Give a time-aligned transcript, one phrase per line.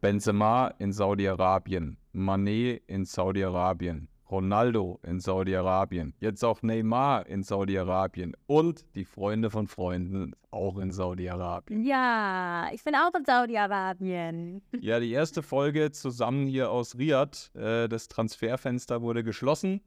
[0.00, 8.84] Benzema in Saudi-Arabien, Mané in Saudi-Arabien, Ronaldo in Saudi-Arabien, jetzt auch Neymar in Saudi-Arabien und
[8.94, 11.82] die Freunde von Freunden auch in Saudi-Arabien.
[11.82, 14.62] Ja, ich bin auch in Saudi-Arabien.
[14.80, 17.50] Ja, die erste Folge zusammen hier aus Riyadh.
[17.56, 19.80] Äh, das Transferfenster wurde geschlossen.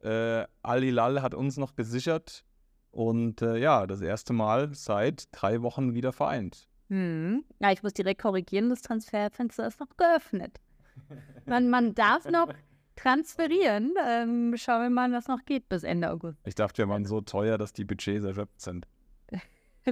[0.00, 2.44] Äh, Al Hilal hat uns noch gesichert
[2.90, 6.67] und äh, ja, das erste Mal seit drei Wochen wieder vereint.
[6.88, 7.44] Hm.
[7.58, 10.60] Ja, ich muss direkt korrigieren, das Transferfenster ist noch geöffnet.
[11.46, 12.52] Man, man darf noch
[12.96, 13.94] transferieren.
[14.06, 16.46] Ähm, schauen wir mal, was noch geht bis Ende August.
[16.46, 18.86] Ich dachte, wir waren so teuer, dass die Budgets erschöpft sind.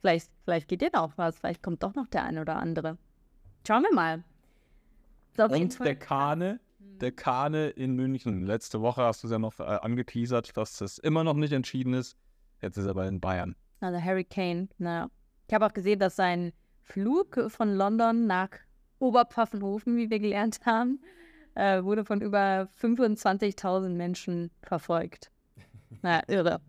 [0.00, 1.38] vielleicht, vielleicht geht dir noch was.
[1.38, 2.98] Vielleicht kommt doch noch der eine oder andere.
[3.66, 4.24] Schauen wir mal.
[5.36, 8.44] So, Und der Kahne, der Kahne in München.
[8.44, 11.94] Letzte Woche hast du es ja noch äh, angeteasert, dass es immer noch nicht entschieden
[11.94, 12.16] ist.
[12.60, 13.56] Jetzt ist er aber in Bayern.
[13.80, 15.08] Also Harry Kane, naja.
[15.50, 16.52] Ich habe auch gesehen, dass sein
[16.84, 18.50] Flug von London nach
[19.00, 21.00] Oberpfaffenhofen, wie wir gelernt haben,
[21.56, 25.32] äh, wurde von über 25.000 Menschen verfolgt.
[26.02, 26.60] Na, irre.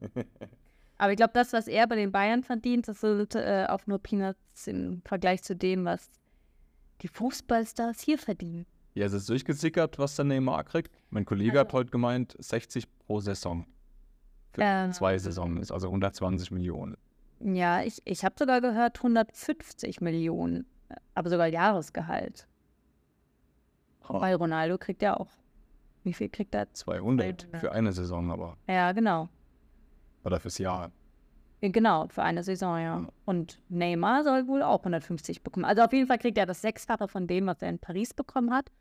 [0.98, 4.00] Aber ich glaube, das, was er bei den Bayern verdient, das sind äh, auch nur
[4.00, 6.10] Peanuts im Vergleich zu dem, was
[7.04, 8.66] die Fußballstars hier verdienen.
[8.96, 10.92] Ja, es ist durchgesickert, was der Neymar kriegt.
[11.12, 13.68] Mein Kollege also, hat heute gemeint, 60 pro Saison.
[14.54, 16.98] Für äh, zwei Saisons, also 120 Millionen.
[17.44, 20.66] Ja, ich, ich habe sogar gehört 150 Millionen,
[21.16, 22.48] aber sogar Jahresgehalt.
[24.08, 24.22] Oh.
[24.22, 25.30] Weil Ronaldo kriegt ja auch.
[26.04, 26.72] Wie viel kriegt er?
[26.74, 27.62] 200, 200.
[27.62, 28.58] für eine Saison aber.
[28.68, 29.30] Ja, genau.
[30.24, 30.92] Oder fürs Jahr.
[31.62, 33.08] Genau, für eine Saison, ja.
[33.26, 35.66] Und Neymar soll wohl auch 150 bekommen.
[35.66, 38.52] Also auf jeden Fall kriegt er das Sechsfache von dem, was er in Paris bekommen
[38.52, 38.72] hat.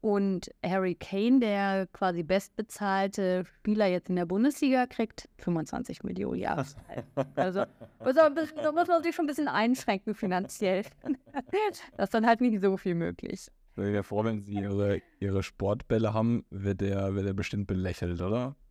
[0.00, 7.04] Und Harry Kane, der quasi bestbezahlte Spieler jetzt in der Bundesliga, kriegt 25 Millionen Jahreshalt.
[7.36, 7.64] Also,
[7.98, 8.20] also
[8.56, 10.84] da muss man sich schon ein bisschen einschränken finanziell.
[11.96, 13.48] das ist dann halt nicht so viel möglich.
[13.72, 18.20] Stell dir vor, wenn sie ihre, ihre Sportbälle haben, wird der, wird der bestimmt belächelt,
[18.20, 18.56] oder?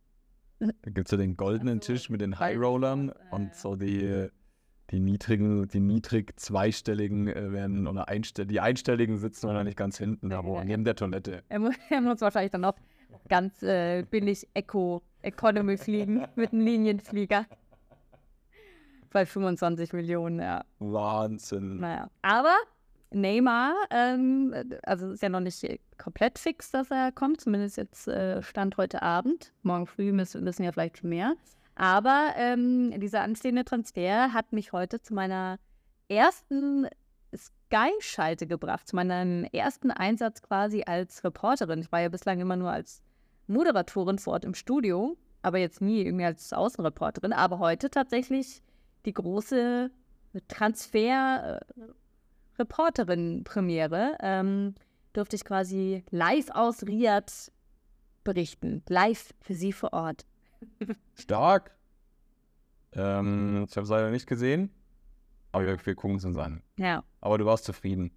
[0.60, 4.28] Da gibt es ja den goldenen Tisch mit den High Rollern und so die,
[4.90, 10.30] die niedrigen, die niedrig zweistelligen äh, werden oder einstell die einstelligen sitzen wahrscheinlich ganz hinten,
[10.30, 11.42] da wo, neben der Toilette.
[11.48, 12.74] Er muss, er muss wahrscheinlich dann noch
[13.28, 17.46] ganz äh, billig Eco Economy fliegen mit einem Linienflieger.
[19.12, 20.64] Bei 25 Millionen, ja.
[20.78, 21.78] Wahnsinn.
[21.78, 22.08] Naja.
[22.22, 22.54] Aber
[23.12, 25.66] Neymar, ähm, also ist ja noch nicht
[25.98, 29.52] komplett fix, dass er kommt, zumindest jetzt äh, Stand heute Abend.
[29.62, 31.34] Morgen früh müssen, wissen ja vielleicht schon mehr.
[31.80, 35.58] Aber ähm, dieser anstehende Transfer hat mich heute zu meiner
[36.10, 36.86] ersten
[37.34, 41.80] Sky-Schalte gebracht, zu meinem ersten Einsatz quasi als Reporterin.
[41.80, 43.00] Ich war ja bislang immer nur als
[43.46, 47.32] Moderatorin vor Ort im Studio, aber jetzt nie irgendwie als Außenreporterin.
[47.32, 48.62] Aber heute tatsächlich
[49.06, 49.90] die große
[50.48, 51.82] Transfer- äh,
[52.58, 54.74] Reporterin-Premiere ähm,
[55.14, 57.50] durfte ich quasi live aus Riyadh
[58.22, 58.82] berichten.
[58.86, 60.26] Live für Sie vor Ort.
[61.14, 61.72] Stark.
[62.92, 64.70] Ähm, ich habe es leider nicht gesehen,
[65.52, 66.62] aber wir, gucken es uns an.
[66.76, 67.04] Ja.
[67.20, 68.10] Aber du warst zufrieden.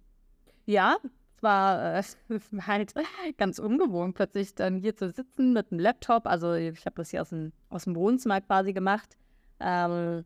[0.66, 0.96] Ja,
[1.36, 2.02] es war äh,
[2.66, 2.94] halt
[3.36, 6.26] ganz ungewohnt, plötzlich dann hier zu sitzen mit einem Laptop.
[6.26, 9.16] Also ich habe das hier aus dem, aus dem Wohnzimmer quasi gemacht.
[9.60, 10.24] Ähm,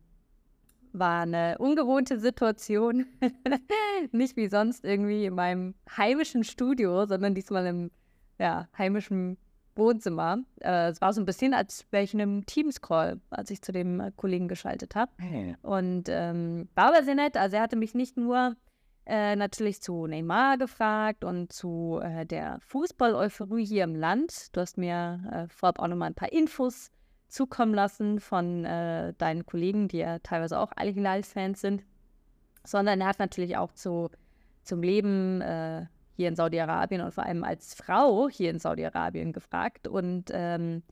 [0.91, 3.05] war eine ungewohnte Situation.
[4.11, 7.91] Nicht wie sonst irgendwie in meinem heimischen Studio, sondern diesmal im
[8.39, 9.37] ja, heimischen
[9.79, 10.37] Wohnzimmer.
[10.59, 13.71] Äh, es war so ein bisschen, als wäre ich in einem Teams-Call, als ich zu
[13.71, 15.11] dem äh, Kollegen geschaltet habe.
[15.17, 15.55] Hey.
[15.63, 17.37] Und ähm, war aber sehr nett.
[17.37, 18.55] Also er hatte mich nicht nur
[19.07, 24.55] äh, natürlich zu Neymar gefragt und zu äh, der Fußball-Euphorie hier im Land.
[24.55, 26.91] Du hast mir vorab auch nochmal ein paar Infos
[27.27, 31.83] zukommen lassen von deinen Kollegen, die ja teilweise auch alle Hilal-Fans sind,
[32.65, 34.09] sondern er hat natürlich auch zu,
[34.63, 35.85] zum Leben äh,
[36.19, 39.87] hier in Saudi-Arabien und vor allem als Frau hier in Saudi-Arabien gefragt.
[39.87, 40.83] Und ähm,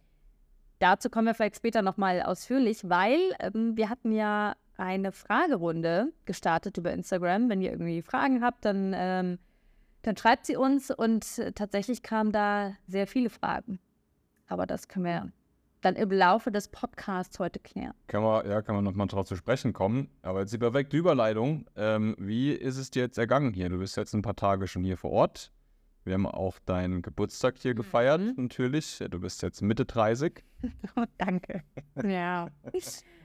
[0.80, 6.78] dazu kommen wir vielleicht später nochmal ausführlich, weil ähm, wir hatten ja eine Fragerunde gestartet
[6.78, 7.50] über Instagram.
[7.50, 9.38] Wenn ihr irgendwie Fragen habt, dann, ähm,
[10.04, 13.80] dann schreibt sie uns und tatsächlich kamen da sehr viele Fragen.
[14.48, 15.34] Aber das können wir
[15.81, 17.94] dann im Laufe des Podcasts heute klären.
[18.07, 20.09] Kann man, ja, kann man nochmal drauf zu sprechen kommen.
[20.21, 21.65] Aber jetzt die perfekte Überleitung.
[21.75, 23.69] Ähm, wie ist es dir jetzt ergangen hier?
[23.69, 25.51] Du bist jetzt ein paar Tage schon hier vor Ort.
[26.03, 27.77] Wir haben auch deinen Geburtstag hier mhm.
[27.77, 29.03] gefeiert, natürlich.
[29.09, 30.44] Du bist jetzt Mitte 30.
[30.95, 31.63] Oh, danke.
[32.03, 32.50] Ja.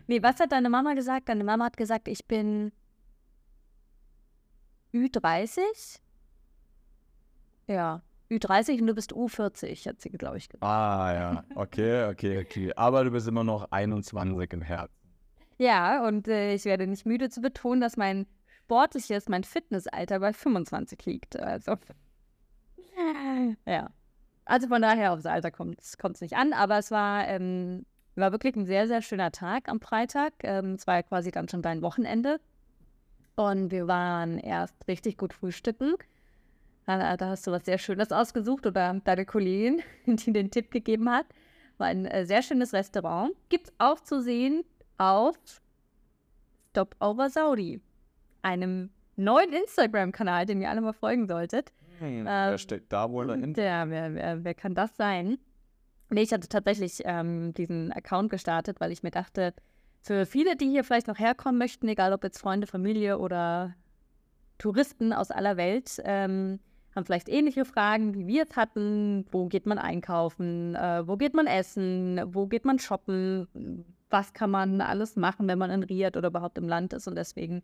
[0.07, 1.29] nee, was hat deine Mama gesagt?
[1.29, 2.73] Deine Mama hat gesagt, ich bin
[4.93, 6.01] Ü30.
[7.69, 8.03] Ja,
[8.33, 10.65] Ü30 und du bist U40, hat sie, glaube ich, gesagt.
[10.65, 11.45] Ah, ja.
[11.55, 12.73] Okay, okay, okay.
[12.75, 14.95] Aber du bist immer noch 21 im Herzen.
[15.59, 18.27] Ja, und äh, ich werde nicht müde zu betonen, dass mein
[18.65, 21.39] sportliches, mein Fitnessalter bei 25 liegt.
[21.39, 21.77] Also,
[23.67, 23.91] ja.
[24.45, 27.87] Also von daher aufs Alter kommt es nicht an, aber es war, ähm,
[28.17, 30.33] war wirklich ein sehr, sehr schöner Tag am Freitag.
[30.43, 32.41] Ähm, es war ja quasi dann schon dein Wochenende.
[33.37, 35.95] Und wir waren erst richtig gut frühstücken.
[36.87, 41.11] Da, da hast du was sehr Schönes ausgesucht oder deine Kollegin, die den Tipp gegeben
[41.11, 41.27] hat.
[41.79, 43.33] War ein äh, sehr schönes Restaurant.
[43.49, 44.65] Gibt es auch zu sehen
[44.99, 45.37] auf
[46.71, 47.81] Stop Over Saudi,
[48.43, 51.73] einem neuen Instagram-Kanal, dem ihr alle mal folgen solltet.
[51.99, 53.63] Hm, ähm, wer steckt da wohl dahinter?
[53.63, 55.39] Ja, wer, wer, wer kann das sein?
[56.11, 59.55] Nee, ich hatte tatsächlich ähm, diesen Account gestartet, weil ich mir dachte,
[60.01, 63.75] für viele, die hier vielleicht noch herkommen möchten, egal ob jetzt Freunde, Familie oder
[64.59, 66.59] Touristen aus aller Welt, ähm,
[66.95, 69.27] haben vielleicht ähnliche Fragen, wie wir es hatten.
[69.31, 70.75] Wo geht man einkaufen?
[70.75, 72.21] Äh, wo geht man essen?
[72.27, 73.85] Wo geht man shoppen?
[74.11, 77.09] Was kann man alles machen, wenn man in Riyadh oder überhaupt im Land ist?
[77.09, 77.63] Und deswegen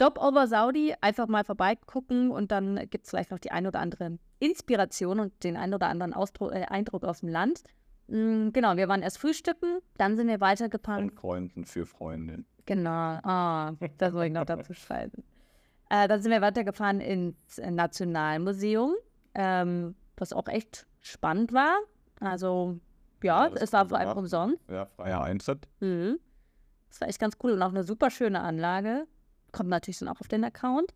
[0.00, 3.80] Stop over Saudi, einfach mal vorbeigucken und dann gibt es vielleicht noch die ein oder
[3.80, 7.64] andere Inspiration und den ein oder anderen Ausdruck, äh, Eindruck aus dem Land.
[8.06, 11.10] Mhm, genau, wir waren erst frühstücken, dann sind wir weitergefahren.
[11.10, 12.46] Von Freunden für Freundinnen.
[12.64, 15.22] Genau, ah, das wollte ich noch dazu schreiben.
[15.90, 18.94] Äh, dann sind wir weitergefahren ins Nationalmuseum,
[19.34, 21.76] ähm, was auch echt spannend war.
[22.20, 22.78] Also,
[23.22, 24.58] ja, ja es war vor allem umsonst.
[24.70, 25.66] Ja, freier Eintritt.
[25.80, 26.18] Mhm.
[26.88, 29.06] Das war echt ganz cool und auch eine super schöne Anlage.
[29.52, 30.94] Kommt natürlich dann auch auf den Account.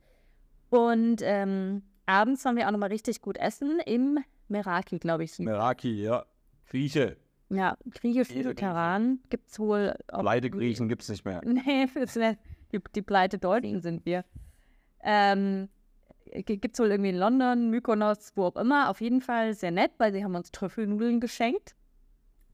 [0.70, 5.38] Und ähm, abends waren wir auch nochmal richtig gut essen im Meraki, glaube ich.
[5.38, 6.24] Meraki, ja.
[6.68, 7.16] Grieche.
[7.50, 9.94] Ja, griechisch mediterran gibt es wohl.
[10.08, 11.40] Pleite Griechen gibt es nicht mehr.
[11.44, 11.88] Nee,
[12.72, 14.24] die, die pleite Deutschen sind wir.
[15.04, 15.68] Ähm,
[16.32, 18.90] Gibt es wohl irgendwie in London, Mykonos, wo auch immer.
[18.90, 21.76] Auf jeden Fall sehr nett, weil sie haben uns Trüffelnudeln geschenkt.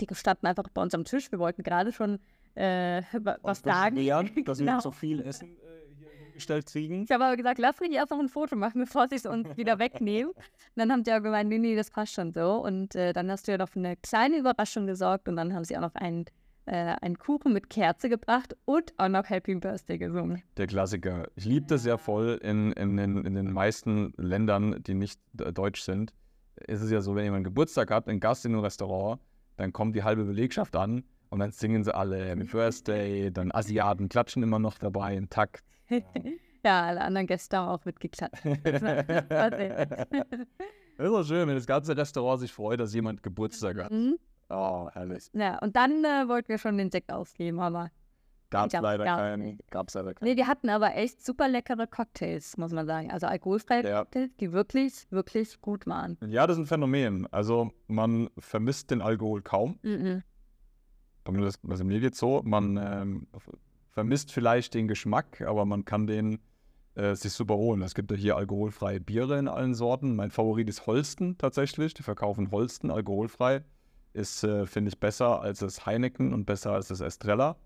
[0.01, 1.33] Die standen einfach bei uns am Tisch.
[1.33, 2.19] Wir wollten gerade schon
[2.55, 3.03] äh,
[3.43, 3.97] was sagen.
[3.97, 4.75] Lernen, dass genau.
[4.75, 7.05] wir so viel Essen äh, hier hingestellt kriegen.
[7.05, 9.57] Ich habe aber gesagt, lass mich erst noch ein Foto machen, bevor sie es uns
[9.57, 10.33] wieder wegnehmen.
[10.33, 10.37] Und
[10.75, 12.57] dann haben die auch gemeint, nee, nee, das passt schon so.
[12.57, 15.77] Und äh, dann hast du ja noch eine kleine Überraschung gesorgt und dann haben sie
[15.77, 16.27] auch noch einen
[16.71, 20.43] äh, einen Kuchen mit Kerze gebracht und auch noch Happy Birthday gesungen.
[20.57, 21.27] Der Klassiker.
[21.35, 25.83] Ich liebe das ja voll in, in, in, in den meisten Ländern, die nicht deutsch
[25.83, 26.15] sind.
[26.55, 29.21] Ist es ja so, wenn jemand Geburtstag hat, ein Gast in einem Restaurant,
[29.57, 34.09] dann kommt die halbe Belegschaft an und dann singen sie alle Happy Birthday, dann Asiaten
[34.09, 35.65] klatschen immer noch dabei im Takt.
[36.65, 38.45] ja, alle anderen Gäste haben auch mitgeklatscht.
[38.45, 38.55] das
[40.99, 43.91] ist doch schön, wenn das ganze Restaurant sich freut, dass jemand Geburtstag hat.
[43.91, 44.19] Mhm.
[44.51, 45.31] Oh, herrlich.
[45.33, 47.91] Ja, und dann äh, wollten wir schon den Sekt ausgeben, aber.
[48.51, 49.61] Gab's glaub, leider keinen.
[49.71, 50.29] Gab's leider keinen.
[50.29, 53.13] Nee, wir hatten aber echt super leckere Cocktails, muss man sagen.
[53.13, 53.99] Also alkoholfreie ja.
[54.01, 56.19] Cocktails, die wirklich, wirklich gut waren.
[56.27, 57.33] Ja, das ist ein Phänomen.
[57.33, 59.79] Also man vermisst den Alkohol kaum.
[59.83, 60.25] Mhm.
[61.25, 63.29] Das, also mir geht so, man ähm,
[63.91, 66.41] vermisst vielleicht den Geschmack, aber man kann den
[66.97, 67.83] äh, sich super holen.
[67.83, 70.17] Es gibt ja hier alkoholfreie Biere in allen Sorten.
[70.17, 71.95] Mein Favorit ist Holsten tatsächlich.
[71.95, 73.63] Die verkaufen Holsten alkoholfrei
[74.13, 77.57] ist, äh, finde ich, besser als das Heineken und besser als das Estrella.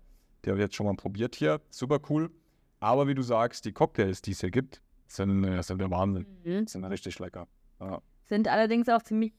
[0.43, 1.61] Der habe ich jetzt schon mal probiert hier.
[1.69, 2.31] Super cool.
[2.79, 6.25] Aber wie du sagst, die Cocktails, die es hier gibt, sind, äh, sind der Wahnsinn.
[6.43, 6.67] Mhm.
[6.67, 7.47] Sind richtig lecker.
[7.79, 8.01] Ja.
[8.25, 9.33] Sind allerdings auch ziemlich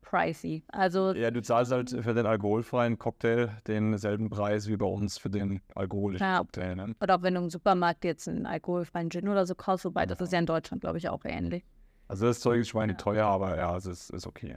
[0.00, 0.64] pricey.
[0.68, 5.30] Also ja, du zahlst halt für den alkoholfreien Cocktail denselben Preis wie bei uns für
[5.30, 6.38] den alkoholischen ja.
[6.38, 6.76] Cocktail.
[6.76, 6.94] Ne?
[7.00, 10.06] Oder auch wenn du im Supermarkt jetzt einen alkoholfreien Gin oder so kaufst, wobei ja.
[10.06, 11.64] das ist ja in Deutschland, glaube ich, auch ähnlich.
[12.08, 14.56] Also das Zeug ist schweine teuer, aber ja, es ist, ist okay.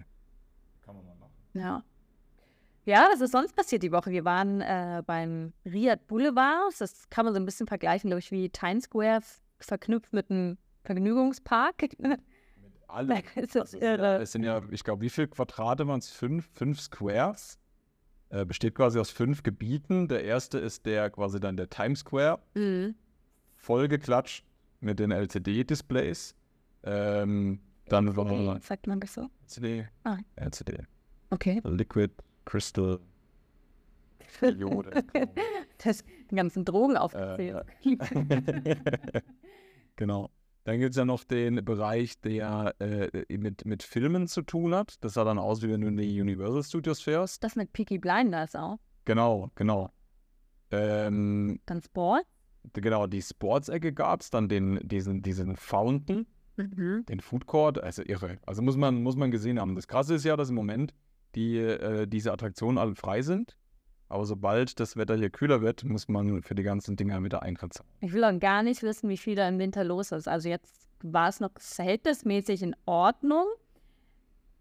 [0.85, 1.33] Kann man mal machen.
[1.53, 1.83] Ja.
[2.85, 4.09] Ja, was ist sonst passiert die Woche?
[4.09, 6.73] Wir waren äh, beim Riyadh Boulevard.
[6.79, 9.21] Das kann man so ein bisschen vergleichen, glaube ich, wie Times Square
[9.59, 11.83] verknüpft mit einem Vergnügungspark.
[11.99, 12.19] Mit
[12.87, 13.21] allem.
[13.35, 16.09] Es, ist ja, es sind ja, ich glaube, wie viele Quadrate waren es?
[16.09, 17.59] Fünf, fünf Squares.
[18.29, 20.07] Äh, besteht quasi aus fünf Gebieten.
[20.07, 22.39] Der erste ist der quasi dann der Times Square.
[22.55, 22.95] Mhm.
[23.57, 24.43] Vollgeklatscht
[24.79, 26.33] mit den LCD-Displays.
[26.83, 27.59] Ähm,
[27.89, 28.59] dann war.
[28.61, 29.29] Sagt man das so?
[29.43, 29.87] LCD.
[30.03, 30.17] Ah.
[30.35, 30.79] LCD.
[31.29, 31.61] Okay.
[31.63, 32.11] Liquid
[32.45, 32.99] Crystal
[34.41, 35.03] Jode.
[35.83, 37.65] das, die ganzen Drogen aufgezählt.
[37.83, 38.75] Äh,
[39.95, 40.29] genau.
[40.63, 45.03] Dann gibt es ja noch den Bereich, der äh, mit, mit Filmen zu tun hat.
[45.03, 47.43] Das sah dann aus, wie wenn du in die Universal Studios fährst.
[47.43, 48.77] Das mit Peaky Blinders auch.
[49.05, 49.89] Genau, genau.
[50.69, 52.25] Ähm, dann Sport?
[52.73, 57.05] Genau, die Sports-Ecke gab es, dann den, diesen, diesen Fountain, mhm.
[57.09, 58.37] den Food Court, also irre.
[58.45, 59.73] Also muss man, muss man gesehen haben.
[59.73, 60.93] Das Krasse ist ja, dass im Moment
[61.35, 63.55] die äh, diese Attraktionen alle frei sind.
[64.09, 67.73] Aber sobald das Wetter hier kühler wird, muss man für die ganzen Dinger wieder Eintritt
[67.73, 67.89] zahlen.
[68.01, 70.27] Ich will auch gar nicht wissen, wie viel da im Winter los ist.
[70.27, 73.45] Also jetzt war es noch verhältnismäßig in Ordnung.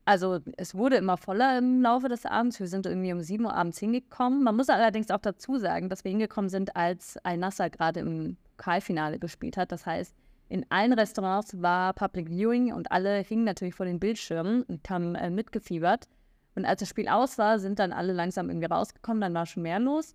[0.05, 2.61] Also es wurde immer voller im Laufe des Abends.
[2.61, 4.45] Wir sind irgendwie um 7 Uhr abends hingekommen.
[4.45, 9.19] Man muss allerdings auch dazu sagen, dass wir hingekommen sind, als Al-Nasser gerade im Pokalfinale
[9.19, 9.73] gespielt hat.
[9.73, 10.15] Das heißt,
[10.49, 15.15] in allen Restaurants war Public Viewing und alle hingen natürlich vor den Bildschirmen und haben
[15.15, 16.09] äh, mitgefiebert.
[16.54, 19.62] Und als das Spiel aus war, sind dann alle langsam irgendwie rausgekommen, dann war schon
[19.62, 20.14] mehr los.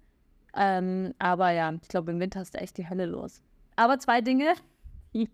[0.55, 3.41] Ähm, aber ja, ich glaube, im Winter ist da echt die Hölle los.
[3.75, 4.53] Aber zwei Dinge,
[5.13, 5.29] die,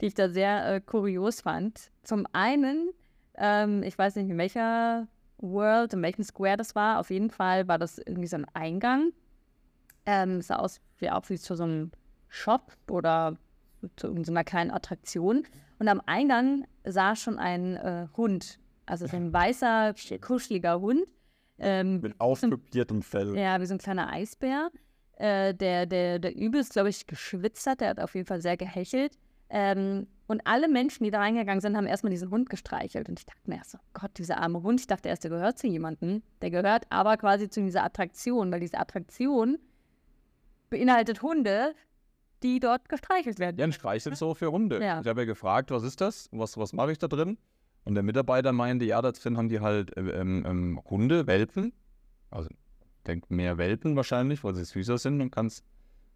[0.00, 1.90] ich da sehr äh, kurios fand.
[2.02, 2.90] Zum einen,
[3.36, 5.06] ähm, ich weiß nicht, in welcher
[5.38, 6.98] World, in welchem Square das war.
[6.98, 9.12] Auf jeden Fall war das irgendwie so ein Eingang.
[10.06, 11.90] Ähm, sah aus wie auch wie zu so einem
[12.28, 13.36] Shop oder
[13.96, 15.44] zu so einer kleinen Attraktion.
[15.78, 21.04] Und am Eingang sah schon ein äh, Hund, also so ein weißer, kuscheliger Hund.
[21.58, 23.36] Ähm, Mit aufgebliertem Fell.
[23.36, 24.70] Ja, wie so ein kleiner Eisbär,
[25.16, 27.80] äh, der, der, der übelst, glaube ich, geschwitzt hat.
[27.80, 29.16] Der hat auf jeden Fall sehr gehechelt.
[29.50, 33.08] Ähm, und alle Menschen, die da reingegangen sind, haben erstmal diesen Hund gestreichelt.
[33.08, 34.80] Und ich dachte mir erst so, Gott, dieser arme Hund.
[34.80, 36.22] Ich dachte erst, der gehört zu jemandem.
[36.40, 39.58] Der gehört aber quasi zu dieser Attraktion, weil diese Attraktion
[40.70, 41.74] beinhaltet Hunde,
[42.42, 43.58] die dort gestreichelt werden.
[43.58, 44.82] Ja, ein Streichel so für Hunde.
[44.82, 45.00] Ja.
[45.00, 46.28] Ich habe ja gefragt, was ist das?
[46.32, 47.38] Was, was mache ich da drin?
[47.84, 51.72] Und der Mitarbeiter meinte, ja, da drin haben die halt äh, ähm, ähm, Hunde, Welpen.
[52.30, 55.64] Also, ich denke, mehr Welpen wahrscheinlich, weil sie süßer sind und kannst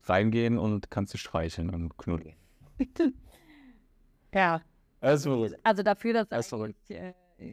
[0.05, 2.37] reingehen und kannst sie streicheln und knuddeln.
[4.35, 4.63] ja.
[5.01, 7.13] Also, also dafür, dass ich, äh,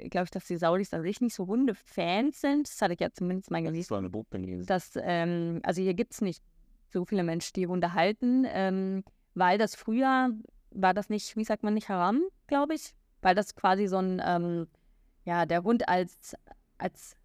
[0.10, 2.68] glaube ich, dass die Saudis an sich nicht so Hunde-Fans sind.
[2.68, 3.82] Das hatte ich ja zumindest mal gelesen.
[3.82, 4.66] Das war eine Buch gelesen.
[4.66, 6.42] Dass, ähm, also hier gibt es nicht
[6.90, 9.04] so viele Menschen, die Hunde halten, ähm,
[9.36, 10.32] weil das früher
[10.72, 12.94] war das nicht, wie sagt man nicht, haram, glaube ich,
[13.26, 14.68] weil das quasi so ein, ähm,
[15.24, 16.36] ja, der Hund als,
[16.78, 17.18] als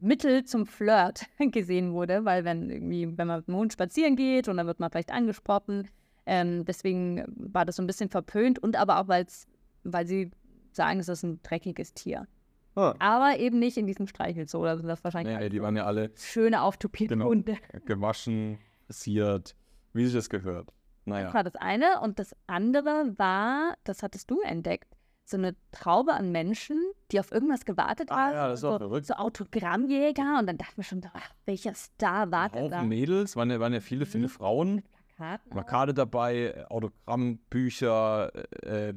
[0.00, 4.48] Mittel zum Flirt gesehen wurde, weil wenn irgendwie, wenn man mit dem Hund spazieren geht
[4.48, 5.88] und dann wird man vielleicht angesprochen,
[6.26, 9.46] ähm, deswegen war das so ein bisschen verpönt und aber auch, weil's,
[9.84, 10.32] weil sie
[10.72, 12.26] sagen, es ist ein dreckiges Tier.
[12.74, 12.96] Ah.
[12.98, 14.64] Aber eben nicht in diesem Streichelzoo.
[14.64, 17.56] Da sind das wahrscheinlich naja, die waren ja alle schöne auftupierte genau, Hunde.
[17.84, 19.54] Gewaschen, passiert,
[19.92, 20.72] wie sich das gehört.
[21.04, 21.26] Naja.
[21.26, 22.00] Das war das eine.
[22.00, 24.93] Und das andere war, das hattest du entdeckt,
[25.24, 26.78] so eine Traube an Menschen,
[27.10, 28.34] die auf irgendwas gewartet ah, haben.
[28.34, 29.06] Ja, das war so, verrückt.
[29.06, 30.38] So Autogrammjäger.
[30.38, 32.82] Und dann dachten wir schon, ach, welcher Star wartet da?
[32.82, 34.30] Mädels, waren ja, waren ja viele, viele mhm.
[34.30, 34.82] Frauen.
[35.16, 38.32] Plakate, Plakate dabei, Autogrammbücher,
[38.64, 38.94] äh, äh,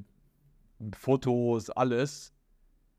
[0.98, 2.34] Fotos, alles.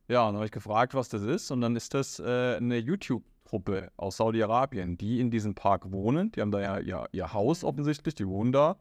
[0.08, 1.50] Ja, und dann habe ich gefragt, was das ist.
[1.50, 6.30] Und dann ist das äh, eine YouTube- Truppe aus Saudi-Arabien, die in diesem Park wohnen.
[6.32, 8.76] Die haben da ja ihr, ihr Haus offensichtlich, die wohnen da.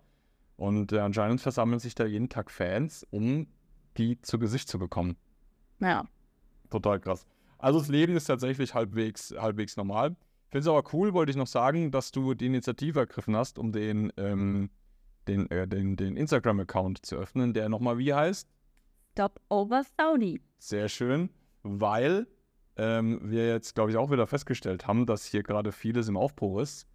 [0.58, 3.48] Und äh, anscheinend versammeln sich da jeden Tag Fans, um
[3.98, 5.18] die zu Gesicht zu bekommen.
[5.80, 6.06] Ja.
[6.70, 7.25] Total krass.
[7.58, 10.16] Also das Leben ist tatsächlich halbwegs, halbwegs normal.
[10.50, 13.72] Finde es aber cool, wollte ich noch sagen, dass du die Initiative ergriffen hast, um
[13.72, 14.70] den, ähm,
[15.27, 18.48] den, äh, den, den Instagram-Account zu öffnen, der nochmal wie heißt?
[19.12, 20.42] Stop Over Saudi.
[20.60, 21.30] Sehr schön,
[21.63, 22.27] weil
[22.77, 26.62] ähm, wir jetzt, glaube ich, auch wieder festgestellt haben, dass hier gerade vieles im Aufbruch
[26.62, 26.88] ist.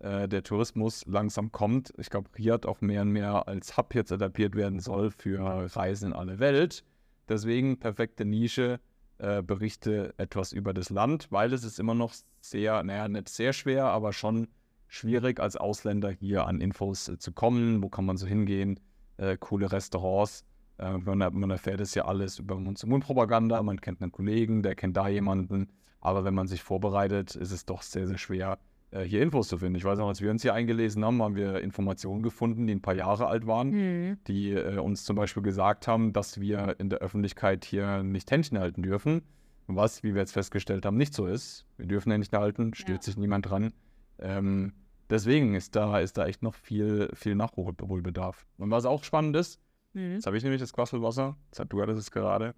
[0.00, 1.92] Äh, der Tourismus langsam kommt.
[1.98, 5.40] Ich glaube, Riyadh auch mehr und mehr als Hub jetzt adaptiert werden soll für
[5.76, 6.84] Reisen in alle Welt.
[7.28, 8.80] Deswegen perfekte Nische,
[9.18, 13.52] äh, berichte etwas über das Land, weil es ist immer noch sehr, naja, nicht sehr
[13.52, 14.48] schwer, aber schon
[14.88, 17.82] schwierig als Ausländer hier an Infos äh, zu kommen.
[17.82, 18.80] Wo kann man so hingehen?
[19.18, 20.44] Äh, coole Restaurants.
[20.78, 23.62] Äh, man, man, erfährt es ja alles über Mund-zu-Mund-Propaganda.
[23.62, 25.68] Man kennt einen Kollegen, der kennt da jemanden.
[26.00, 28.58] Aber wenn man sich vorbereitet, ist es doch sehr, sehr schwer,
[28.92, 29.76] hier Infos zu finden.
[29.76, 32.82] Ich weiß noch, als wir uns hier eingelesen haben, haben wir Informationen gefunden, die ein
[32.82, 34.18] paar Jahre alt waren, mhm.
[34.26, 38.58] die äh, uns zum Beispiel gesagt haben, dass wir in der Öffentlichkeit hier nicht Händchen
[38.58, 39.22] halten dürfen.
[39.66, 41.64] Was, wie wir jetzt festgestellt haben, nicht so ist.
[41.76, 43.02] Wir dürfen Händchen halten, stört ja.
[43.02, 43.72] sich niemand dran.
[44.18, 44.72] Ähm,
[45.08, 48.46] deswegen ist da, ist da echt noch viel, viel Nachholbedarf.
[48.58, 49.60] Und was auch spannend ist,
[49.92, 50.14] Mhm.
[50.14, 51.36] Jetzt habe ich nämlich das Quasselwasser.
[51.68, 52.54] Du hattest es gerade.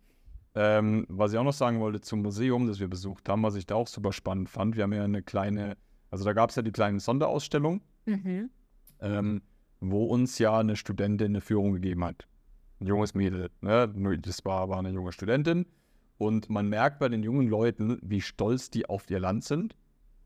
[0.54, 3.66] Ähm, was ich auch noch sagen wollte zum Museum, das wir besucht haben, was ich
[3.66, 4.76] da auch super spannend fand.
[4.76, 5.76] Wir haben ja eine kleine,
[6.12, 8.50] also da gab es ja die kleine Sonderausstellung, mhm.
[9.00, 9.42] ähm,
[9.80, 12.28] wo uns ja eine Studentin eine Führung gegeben hat.
[12.80, 13.50] Ein junges Mädel.
[13.62, 14.18] Ne?
[14.20, 15.66] Das war, war eine junge Studentin.
[16.18, 19.74] Und man merkt bei den jungen Leuten, wie stolz die auf ihr Land sind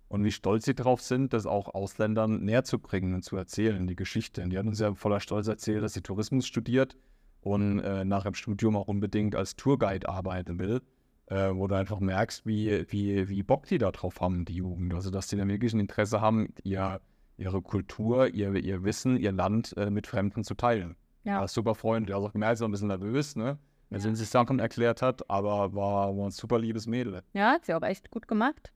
[0.08, 3.86] und wie stolz sie darauf sind, das auch Ausländern näher zu bringen und zu erzählen,
[3.86, 4.42] die Geschichte.
[4.42, 6.96] Und die hat uns ja voller Stolz erzählt, dass sie Tourismus studiert
[7.42, 10.82] und äh, nach dem Studium auch unbedingt als Tourguide arbeiten will,
[11.26, 14.94] äh, wo du einfach merkst, wie, wie, wie Bock die da drauf haben, die Jugend.
[14.94, 17.00] Also, dass die da wirklich ein Interesse haben, ihr,
[17.36, 20.96] ihre Kultur, ihr, ihr Wissen, ihr Land äh, mit Fremden zu teilen.
[21.24, 21.40] Ja.
[21.40, 22.14] War super freundlich.
[22.14, 23.58] Also, gemerkt, so ein bisschen nervös, ne?
[23.90, 24.08] Wenn ja.
[24.08, 27.22] sie sich Sachen erklärt hat, aber war, war ein super liebes Mädel.
[27.34, 28.72] Ja, hat sie auch echt gut gemacht.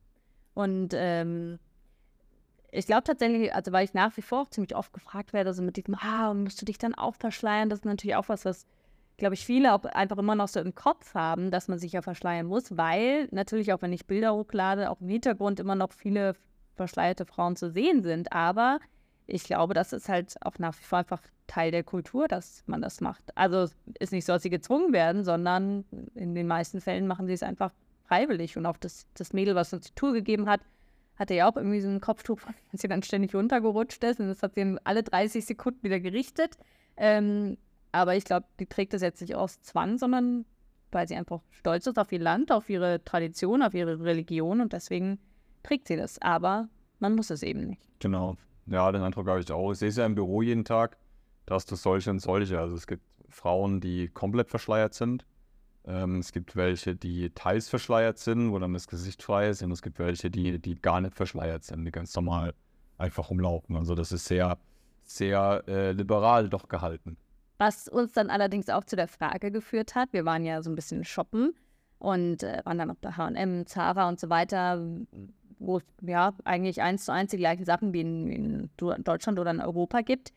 [0.54, 1.58] Und ähm,
[2.70, 5.62] ich glaube tatsächlich, also weil ich nach wie vor auch ziemlich oft gefragt werde, also
[5.62, 7.70] mit diesem, ah, musst du dich dann auch verschleiern?
[7.70, 8.66] Das ist natürlich auch was, was,
[9.20, 12.02] glaube ich, viele auch einfach immer noch so im Kopf haben, dass man sich ja
[12.02, 16.34] verschleiern muss, weil natürlich auch, wenn ich Bilder hochlade, auch im Hintergrund immer noch viele
[16.74, 18.32] verschleierte Frauen zu sehen sind.
[18.32, 18.80] Aber
[19.28, 22.80] ich glaube, das ist halt auch nach wie vor einfach Teil der Kultur, dass man
[22.80, 23.36] das macht.
[23.36, 25.84] Also ist nicht so, dass sie gezwungen werden, sondern
[26.14, 27.72] in den meisten Fällen machen sie es einfach
[28.06, 28.56] freiwillig.
[28.56, 30.60] Und auch das, das Mädel, was uns die Tour gegeben hat,
[31.16, 32.40] hatte ja auch irgendwie so ein Kopftuch,
[32.72, 34.18] als sie dann ständig runtergerutscht ist.
[34.18, 36.56] Und das hat sie alle 30 Sekunden wieder gerichtet.
[36.96, 37.58] Ähm,
[37.92, 40.44] aber ich glaube, die trägt das jetzt nicht aus Zwang, sondern
[40.92, 44.72] weil sie einfach stolz ist auf ihr Land, auf ihre Tradition, auf ihre Religion und
[44.72, 45.18] deswegen
[45.62, 46.20] trägt sie das.
[46.20, 46.68] Aber
[46.98, 47.82] man muss es eben nicht.
[48.00, 48.36] Genau.
[48.66, 49.72] Ja, den Eindruck habe ich auch.
[49.72, 50.96] Ich sehe es ja im Büro jeden Tag,
[51.46, 52.58] dass du solche und solche.
[52.58, 55.24] Also es gibt Frauen, die komplett verschleiert sind.
[55.84, 59.62] Ähm, es gibt welche, die teils verschleiert sind, wo dann das Gesicht frei ist.
[59.62, 62.54] Und es gibt welche, die, die gar nicht verschleiert sind, die ganz normal
[62.98, 63.76] einfach rumlaufen.
[63.76, 64.58] Also das ist sehr,
[65.02, 67.16] sehr äh, liberal doch gehalten.
[67.60, 70.74] Was uns dann allerdings auch zu der Frage geführt hat, wir waren ja so ein
[70.74, 71.54] bisschen shoppen
[71.98, 74.82] und äh, waren dann auf der H&M, Zara und so weiter,
[75.58, 79.50] wo es ja eigentlich eins zu eins die gleichen Sachen wie in, in Deutschland oder
[79.50, 80.32] in Europa gibt.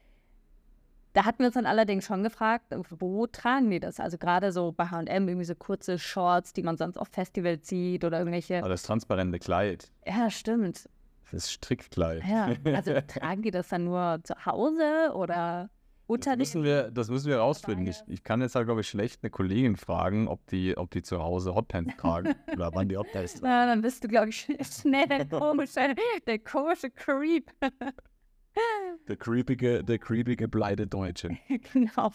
[1.13, 4.01] Da hatten wir uns dann allerdings schon gefragt, wo tragen die das?
[4.01, 8.03] Also gerade so bei H&M irgendwie so kurze Shorts, die man sonst auf Festivals sieht
[8.03, 8.57] oder irgendwelche.
[8.57, 9.93] Aber das transparente Kleid.
[10.05, 10.89] Ja, stimmt.
[11.31, 12.21] Das Strickkleid.
[12.27, 15.69] Ja, also tragen die das dann nur zu Hause oder
[16.13, 17.87] unter das müssen wir, Das müssen wir rausfinden.
[17.87, 21.01] Ich, ich kann jetzt halt, glaube ich, schlecht eine Kollegin fragen, ob die, ob die
[21.01, 23.45] zu Hause Hotpants tragen oder wann die Hotpants tragen.
[23.45, 24.47] Ja, dann bist du, glaube ich,
[24.81, 25.95] schnell der komische,
[26.27, 27.51] der komische Creep.
[29.07, 31.35] Der creepige, der creepige bleide Deutsche.
[31.73, 32.11] genau.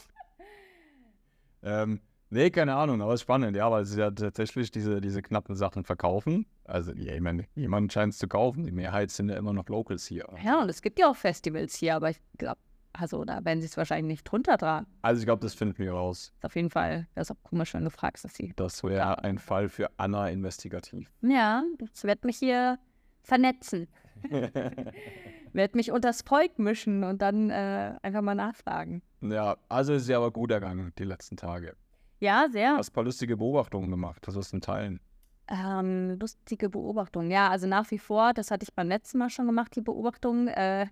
[1.63, 2.01] Ähm,
[2.31, 6.47] nee, keine Ahnung, aber spannend, ja, weil sie ja tatsächlich diese, diese knappen Sachen verkaufen.
[6.65, 8.65] Also, ja, ich meine, jemand scheint es zu kaufen.
[8.65, 10.29] Die Mehrheit sind ja immer noch Locals hier.
[10.45, 12.61] Ja, und es gibt ja auch Festivals hier, aber ich glaube,
[12.93, 14.87] also da werden sie es wahrscheinlich nicht drunter tragen.
[15.03, 16.33] Also ich glaube, das finden wir raus.
[16.43, 17.07] Auf jeden Fall.
[17.15, 18.53] Das ist auch komisch, wenn du fragst, dass sie.
[18.57, 21.11] Das wäre ein Fall für Anna investigativ.
[21.23, 22.79] Ja, das wird mich hier
[23.23, 23.89] vernetzen.
[25.53, 29.03] Werd mich unters Volk mischen und dann äh, einfach mal nachfragen.
[29.21, 31.77] Ja, also ist ja aber gut ergangen, die letzten Tage.
[32.21, 32.77] Ja, sehr.
[32.77, 35.01] Hast ein paar lustige Beobachtungen gemacht, das ist ein Teilen.
[35.49, 39.47] Ähm, lustige Beobachtungen, ja, also nach wie vor, das hatte ich beim letzten Mal schon
[39.47, 40.49] gemacht, die Beobachtung.
[40.49, 40.87] Äh,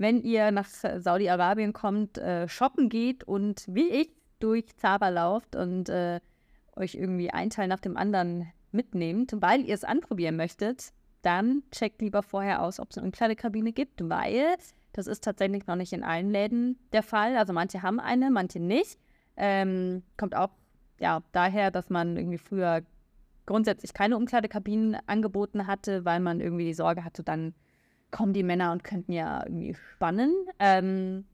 [0.00, 5.90] wenn ihr nach Saudi-Arabien kommt, äh, shoppen geht und wie ich durch Zaba lauft und
[5.90, 6.20] äh,
[6.74, 12.00] euch irgendwie ein Teil nach dem anderen mitnehmt, weil ihr es anprobieren möchtet, dann checkt
[12.00, 14.46] lieber vorher aus, ob es eine Umkleidekabine gibt, weil
[14.94, 17.36] das ist tatsächlich noch nicht in allen Läden der Fall.
[17.36, 18.98] Also manche haben eine, manche nicht.
[19.36, 20.50] Ähm, kommt auch
[20.98, 22.82] ja, daher, dass man irgendwie früher
[23.44, 27.54] grundsätzlich keine Umkleidekabinen angeboten hatte, weil man irgendwie die Sorge hatte, dann
[28.10, 30.34] kommen die Männer und könnten ja irgendwie spannen.
[30.58, 31.24] Ähm,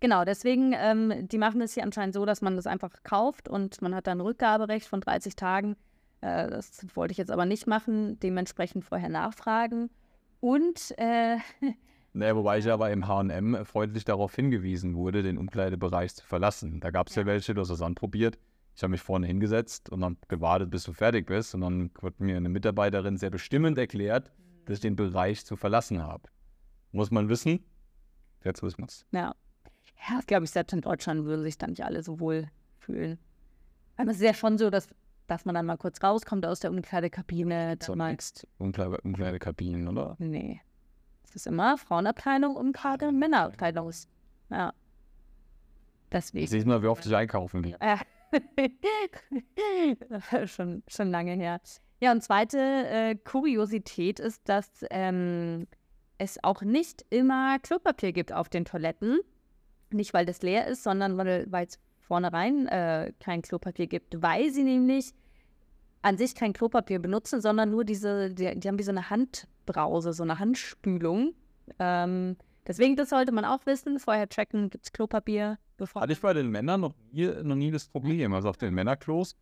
[0.00, 3.80] genau, deswegen, ähm, die machen es hier anscheinend so, dass man das einfach kauft und
[3.82, 5.76] man hat dann Rückgaberecht von 30 Tagen.
[6.20, 9.90] Äh, das wollte ich jetzt aber nicht machen, dementsprechend vorher nachfragen.
[10.40, 11.38] Und äh,
[12.16, 16.80] Naja, wobei ich aber im HM freundlich darauf hingewiesen wurde, den Umkleidebereich zu verlassen.
[16.80, 17.22] Da gab es ja.
[17.22, 17.26] ja.
[17.26, 18.38] welche, du hast es anprobiert.
[18.74, 21.54] Ich habe mich vorne hingesetzt und dann gewartet, bis du fertig bist.
[21.54, 24.32] Und dann wurde mir eine Mitarbeiterin sehr bestimmend erklärt,
[24.66, 26.28] dass ich den Bereich zu verlassen habe.
[26.92, 27.64] Muss man wissen?
[28.44, 29.06] Jetzt wissen wir es.
[29.12, 29.34] Ja.
[30.08, 32.48] Ja, glaube ich, selbst in Deutschland würden sich dann nicht alle so wohl
[32.78, 33.18] fühlen.
[33.96, 34.88] Aber es ist ja schon so, dass
[35.26, 37.78] dass man dann mal kurz rauskommt aus der Umkleidekabine.
[37.82, 40.16] So Umkleide Umkleidekabinen, oder?
[40.18, 40.60] Nee.
[41.24, 43.92] Es ist immer Frauenabteilung, Umkleide, Männerabteilung.
[44.50, 44.72] Ja.
[46.12, 46.46] Deswegen.
[46.46, 47.76] Siehst mal, wie oft ich einkaufen gehe.
[47.82, 48.00] Ja.
[50.46, 51.60] schon, schon lange her.
[52.00, 55.66] Ja, und zweite äh, Kuriosität ist, dass ähm,
[56.18, 59.18] es auch nicht immer Klopapier gibt auf den Toiletten.
[59.90, 64.62] Nicht, weil das leer ist, sondern weil es vornherein äh, kein Klopapier gibt, weil sie
[64.62, 65.12] nämlich
[66.02, 70.12] an sich kein Klopapier benutzen, sondern nur diese, die, die haben wie so eine Handbrause,
[70.12, 71.34] so eine Handspülung.
[71.78, 75.58] Ähm, deswegen, das sollte man auch wissen, vorher checken, gibt es Klopapier.
[75.76, 78.32] Bevor Hatte ich bei den Männern noch nie, noch nie das Problem.
[78.34, 79.36] Also auf den Männerklos,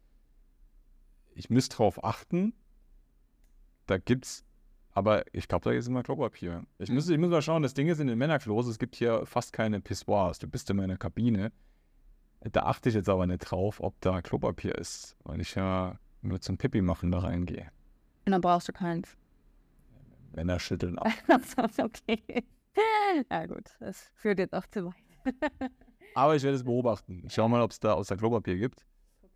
[1.34, 2.54] ich müsste drauf achten,
[3.86, 4.44] da gibt's,
[4.92, 6.64] aber ich glaube, da ist immer Klopapier.
[6.78, 9.26] Ich muss, ich muss mal schauen, das Ding ist in den Männerklos, es gibt hier
[9.26, 10.38] fast keine Pissoirs.
[10.38, 11.52] Du bist in meiner Kabine.
[12.52, 16.40] Da achte ich jetzt aber nicht drauf, ob da Klopapier ist, weil ich ja nur
[16.40, 17.70] zum Pipi machen da reingehe.
[18.26, 19.16] Und dann brauchst du keins.
[20.32, 21.08] Männer schütteln ab.
[21.78, 22.44] okay.
[23.30, 25.34] Ja gut, das führt jetzt auch zu weit.
[26.14, 27.22] aber ich werde es beobachten.
[27.26, 28.84] Ich schau mal, ob es da außer Klopapier gibt.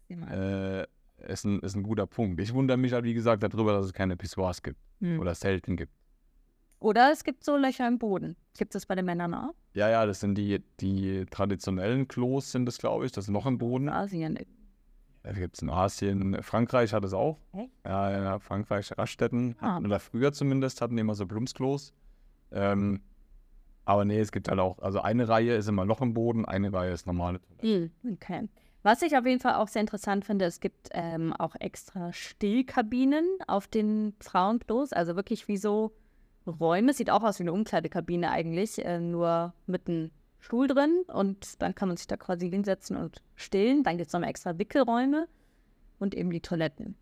[0.08, 0.86] Äh,
[1.26, 2.40] ist, ein, ist ein guter Punkt.
[2.40, 4.78] Ich wundere mich halt, wie gesagt, darüber, dass es keine Pissoirs gibt.
[5.00, 5.18] Hm.
[5.20, 5.92] Oder selten gibt.
[6.80, 8.36] Oder es gibt so Löcher im Boden.
[8.56, 9.52] Gibt es das bei den Männern auch?
[9.74, 13.12] Ja, ja, das sind die, die traditionellen Klos, sind das, glaube ich.
[13.12, 13.88] Das ist noch im Boden.
[13.88, 14.38] Asien.
[15.24, 16.40] Da gibt es in Asien.
[16.42, 17.38] Frankreich hat es auch.
[17.52, 17.70] Echt?
[17.84, 19.56] Ja, ja, Frankreich, Raststätten.
[19.60, 19.78] Ah.
[19.78, 21.92] Oder früher zumindest hatten die immer so Blumsklos.
[22.52, 23.00] Ähm,
[23.84, 26.72] Aber nee, es gibt halt auch, also eine Reihe ist immer Loch im Boden, eine
[26.72, 27.90] Reihe ist normale Toilette.
[28.04, 28.48] Mm, okay.
[28.88, 33.26] Was ich auf jeden Fall auch sehr interessant finde, es gibt ähm, auch extra Stillkabinen
[33.46, 35.92] auf den Frauenklos, also wirklich wie so
[36.46, 36.94] Räume.
[36.94, 41.74] Sieht auch aus wie eine Umkleidekabine eigentlich, äh, nur mit einem Stuhl drin und dann
[41.74, 43.82] kann man sich da quasi hinsetzen und stillen.
[43.82, 45.28] Dann gibt es nochmal extra Wickelräume
[45.98, 46.96] und eben die Toiletten.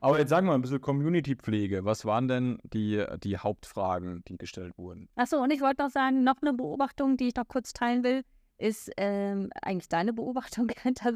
[0.00, 1.84] Aber jetzt sagen wir mal ein bisschen Community-Pflege.
[1.84, 5.08] Was waren denn die, die Hauptfragen, die gestellt wurden?
[5.14, 8.24] Achso, und ich wollte noch sagen, noch eine Beobachtung, die ich noch kurz teilen will,
[8.58, 10.68] ist ähm, eigentlich deine Beobachtung,
[11.02, 11.14] dass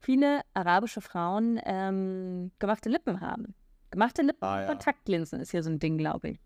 [0.00, 3.54] viele arabische Frauen ähm, gemachte Lippen haben.
[3.90, 4.66] Gemachte Lippen, ah, ja.
[4.66, 6.40] Kontaktlinsen ist hier so ein Ding, glaube ich.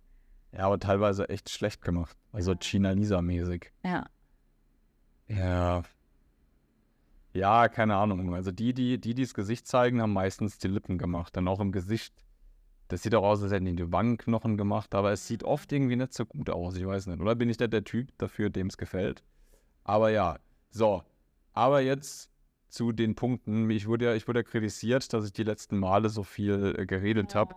[0.52, 2.16] Ja, aber teilweise echt schlecht gemacht.
[2.32, 3.72] Also China Lisa-mäßig.
[3.84, 4.06] Ja.
[5.28, 5.84] Ja,
[7.32, 8.34] ja, keine Ahnung.
[8.34, 11.36] Also die, die, die, die das Gesicht zeigen, haben meistens die Lippen gemacht.
[11.36, 12.14] Dann auch im Gesicht.
[12.88, 15.94] Das sieht auch aus, als hätten die die Wangenknochen gemacht, aber es sieht oft irgendwie
[15.94, 16.74] nicht so gut aus.
[16.76, 17.20] Ich weiß nicht.
[17.20, 19.22] Oder bin ich nicht der Typ dafür, dem es gefällt?
[19.90, 20.38] Aber ja,
[20.70, 21.02] so.
[21.52, 22.30] Aber jetzt
[22.68, 23.68] zu den Punkten.
[23.70, 26.86] Ich wurde ja, ich wurde ja kritisiert, dass ich die letzten Male so viel äh,
[26.86, 27.56] geredet habe.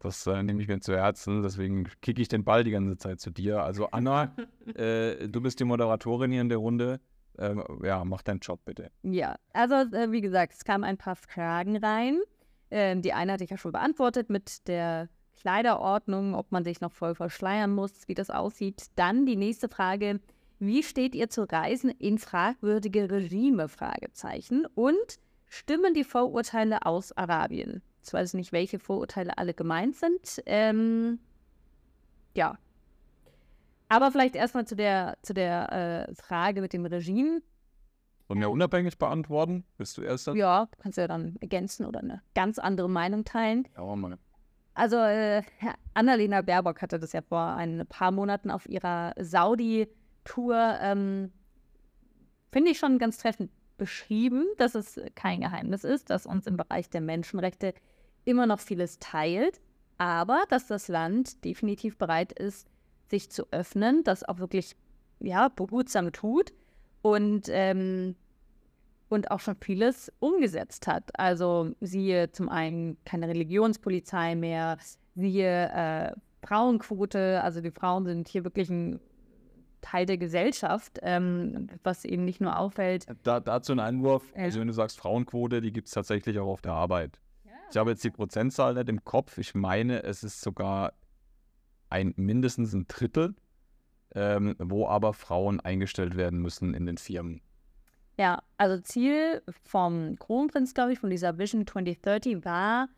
[0.00, 1.44] Das äh, nehme ich mir zu Herzen.
[1.44, 3.62] Deswegen kicke ich den Ball die ganze Zeit zu dir.
[3.62, 4.34] Also Anna,
[4.74, 7.00] äh, du bist die Moderatorin hier in der Runde
[7.38, 8.90] ähm, ja, mach deinen Job bitte.
[9.02, 12.18] Ja, also äh, wie gesagt, es kamen ein paar Fragen rein.
[12.72, 16.90] Ähm, die eine hatte ich ja schon beantwortet mit der Kleiderordnung, ob man sich noch
[16.90, 18.86] voll verschleiern muss, wie das aussieht.
[18.96, 20.18] Dann die nächste Frage,
[20.58, 23.68] wie steht ihr zu Reisen in fragwürdige Regime?
[23.68, 24.66] Fragezeichen.
[24.74, 25.18] Und
[25.48, 27.82] stimmen die Vorurteile aus Arabien?
[28.04, 30.42] Ich weiß nicht, welche Vorurteile alle gemeint sind.
[30.46, 31.18] Ähm,
[32.34, 32.58] ja,
[33.88, 37.40] aber vielleicht erstmal zu der, zu der äh, Frage mit dem Regime.
[38.28, 39.64] Wollen wir unabhängig beantworten?
[39.78, 40.26] Bist du erst?
[40.28, 43.66] Ja, kannst du ja dann ergänzen oder eine ganz andere Meinung teilen.
[43.76, 44.18] Ja, mal.
[44.74, 45.42] Also, äh,
[45.94, 49.14] Annalena Baerbock hatte das ja vor ein paar Monaten auf ihrer
[50.24, 51.32] Saudi-Tour, ähm,
[52.52, 56.90] finde ich schon ganz treffend beschrieben, dass es kein Geheimnis ist, dass uns im Bereich
[56.90, 57.74] der Menschenrechte
[58.24, 59.60] immer noch vieles teilt,
[59.98, 62.68] aber dass das Land definitiv bereit ist,
[63.08, 64.76] sich zu öffnen, das auch wirklich
[65.20, 66.52] ja, behutsam tut
[67.02, 68.16] und, ähm,
[69.08, 71.18] und auch schon vieles umgesetzt hat.
[71.18, 74.78] Also siehe zum einen keine Religionspolizei mehr,
[75.14, 76.12] siehe äh,
[76.46, 79.00] Frauenquote, also die Frauen sind hier wirklich ein
[79.88, 83.06] Teil der Gesellschaft, ähm, was eben nicht nur auffällt.
[83.22, 86.48] Da, dazu ein Einwurf, äh, also wenn du sagst Frauenquote, die gibt es tatsächlich auch
[86.48, 87.18] auf der Arbeit.
[87.44, 87.52] Ja.
[87.70, 89.38] Ich habe jetzt die Prozentzahl nicht im Kopf.
[89.38, 90.92] Ich meine, es ist sogar
[91.88, 93.34] ein mindestens ein Drittel,
[94.14, 97.40] ähm, wo aber Frauen eingestellt werden müssen in den Firmen.
[98.18, 102.88] Ja, also Ziel vom Kronprinz, glaube ich, von dieser Vision 2030 war,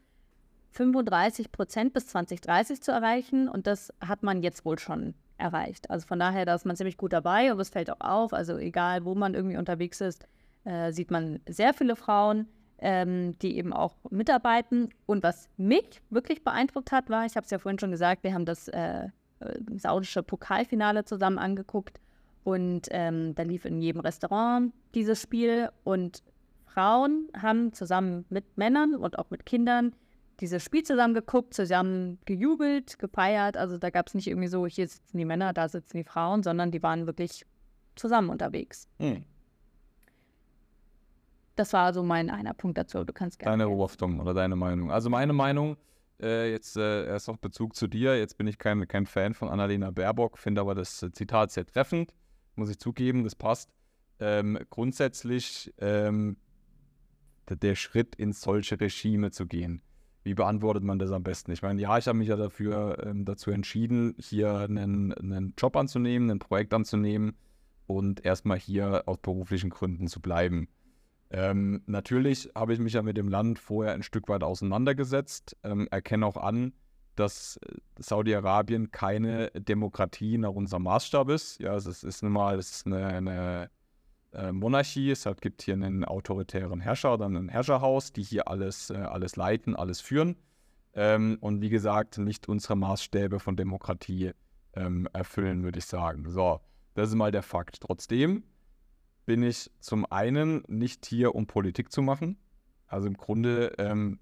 [0.72, 5.90] 35 Prozent bis 2030 zu erreichen und das hat man jetzt wohl schon erreicht.
[5.90, 8.56] Also von daher, da ist man ziemlich gut dabei und es fällt auch auf, also
[8.58, 10.26] egal wo man irgendwie unterwegs ist,
[10.64, 12.46] äh, sieht man sehr viele Frauen
[12.80, 14.90] ähm, die eben auch mitarbeiten.
[15.06, 18.34] Und was mich wirklich beeindruckt hat, war, ich habe es ja vorhin schon gesagt, wir
[18.34, 19.08] haben das äh, äh,
[19.76, 22.00] saudische Pokalfinale zusammen angeguckt
[22.42, 26.22] und ähm, da lief in jedem Restaurant dieses Spiel und
[26.64, 29.94] Frauen haben zusammen mit Männern und auch mit Kindern
[30.40, 33.56] dieses Spiel zusammen geguckt, zusammen gejubelt, gefeiert.
[33.56, 36.42] Also da gab es nicht irgendwie so, hier sitzen die Männer, da sitzen die Frauen,
[36.42, 37.46] sondern die waren wirklich
[37.94, 38.88] zusammen unterwegs.
[38.98, 39.24] Hm.
[41.56, 43.04] Das war so mein einer Punkt dazu.
[43.04, 43.58] Du kannst gerne.
[43.58, 44.90] Deine Beobachtung oder deine Meinung.
[44.90, 45.76] Also meine Meinung,
[46.20, 48.18] äh, jetzt äh, erst noch Bezug zu dir.
[48.18, 52.14] Jetzt bin ich kein, kein Fan von Annalena Baerbock, finde aber das Zitat sehr treffend.
[52.54, 53.70] Muss ich zugeben, das passt.
[54.18, 56.36] Ähm, grundsätzlich ähm,
[57.48, 59.82] der Schritt in solche Regime zu gehen.
[60.22, 61.52] Wie beantwortet man das am besten?
[61.52, 65.76] Ich meine, ja, ich habe mich ja dafür ähm, dazu entschieden, hier einen, einen Job
[65.76, 67.36] anzunehmen, ein Projekt anzunehmen
[67.86, 70.68] und erstmal hier aus beruflichen Gründen zu bleiben.
[71.30, 75.88] Ähm, natürlich habe ich mich ja mit dem Land vorher ein Stück weit auseinandergesetzt, ähm,
[75.90, 76.72] erkenne auch an,
[77.16, 77.58] dass
[77.98, 81.60] Saudi-Arabien keine Demokratie nach unserem Maßstab ist.
[81.60, 83.70] Ja, es ist, ist nun mal es ist eine, eine
[84.32, 88.90] äh, Monarchie, es hat, gibt hier einen autoritären Herrscher oder ein Herrscherhaus, die hier alles,
[88.90, 90.36] äh, alles leiten, alles führen.
[90.92, 94.32] Ähm, und wie gesagt, nicht unsere Maßstäbe von Demokratie
[94.74, 96.28] ähm, erfüllen, würde ich sagen.
[96.28, 96.60] So,
[96.94, 97.80] das ist mal der Fakt.
[97.80, 98.44] Trotzdem
[99.26, 102.36] bin ich zum einen nicht hier, um Politik zu machen.
[102.86, 104.18] Also im Grunde ähm,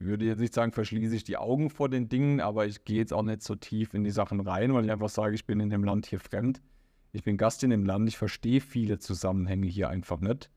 [0.00, 2.98] würde ich jetzt nicht sagen, verschließe ich die Augen vor den Dingen, aber ich gehe
[2.98, 5.60] jetzt auch nicht so tief in die Sachen rein, weil ich einfach sage, ich bin
[5.60, 6.60] in dem Land hier fremd.
[7.12, 10.50] Ich bin Gast in dem Land, ich verstehe viele Zusammenhänge hier einfach nicht.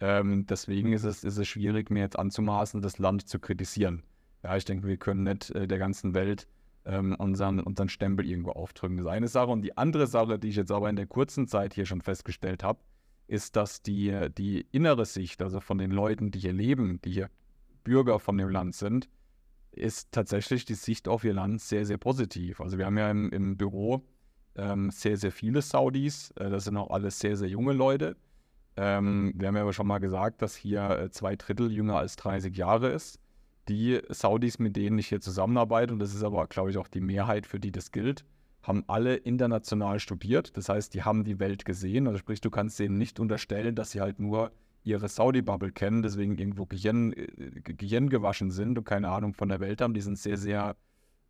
[0.00, 4.02] Ähm, deswegen ist es, ist es schwierig, mir jetzt anzumaßen, das Land zu kritisieren.
[4.42, 6.46] Ja, ich denke, wir können nicht äh, der ganzen Welt
[6.84, 8.96] ähm, unseren, unseren Stempel irgendwo aufdrücken.
[8.96, 9.50] Das ist eine Sache.
[9.50, 12.62] Und die andere Sache, die ich jetzt aber in der kurzen Zeit hier schon festgestellt
[12.62, 12.80] habe,
[13.26, 17.30] ist, dass die, die innere Sicht, also von den Leuten, die hier leben, die hier
[17.84, 19.08] Bürger von dem Land sind,
[19.72, 22.60] ist tatsächlich die Sicht auf ihr Land sehr, sehr positiv.
[22.60, 24.02] Also wir haben ja im, im Büro
[24.58, 26.32] ähm, sehr, sehr viele Saudis.
[26.32, 28.16] Äh, das sind auch alles sehr, sehr junge Leute.
[28.76, 32.16] Ähm, wir haben ja aber schon mal gesagt, dass hier äh, zwei Drittel jünger als
[32.16, 33.18] 30 Jahre ist.
[33.68, 37.00] Die Saudis, mit denen ich hier zusammenarbeite, und das ist aber, glaube ich, auch die
[37.00, 38.24] Mehrheit, für die das gilt,
[38.62, 40.56] haben alle international studiert.
[40.56, 42.06] Das heißt, die haben die Welt gesehen.
[42.06, 44.52] Also sprich, du kannst denen nicht unterstellen, dass sie halt nur
[44.84, 47.26] ihre Saudi-Bubble kennen, deswegen irgendwo Gehirn, äh,
[47.62, 49.94] Gehirn gewaschen sind und keine Ahnung von der Welt haben.
[49.94, 50.76] Die sind sehr, sehr,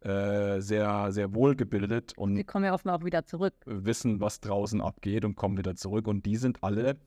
[0.00, 3.54] äh, sehr, sehr wohlgebildet und Die kommen ja oft auch wieder zurück.
[3.66, 6.06] wissen, was draußen abgeht und kommen wieder zurück.
[6.06, 6.98] Und die sind alle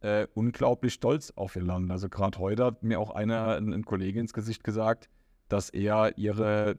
[0.00, 1.90] äh, unglaublich stolz auf ihr Land.
[1.90, 5.10] Also gerade heute hat mir auch einer, ein, ein Kollege ins Gesicht gesagt,
[5.48, 6.78] dass er ihre,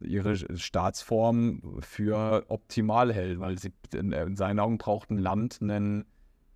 [0.00, 6.04] ihre Staatsform für optimal hält, weil sie in, in seinen Augen braucht ein Land einen,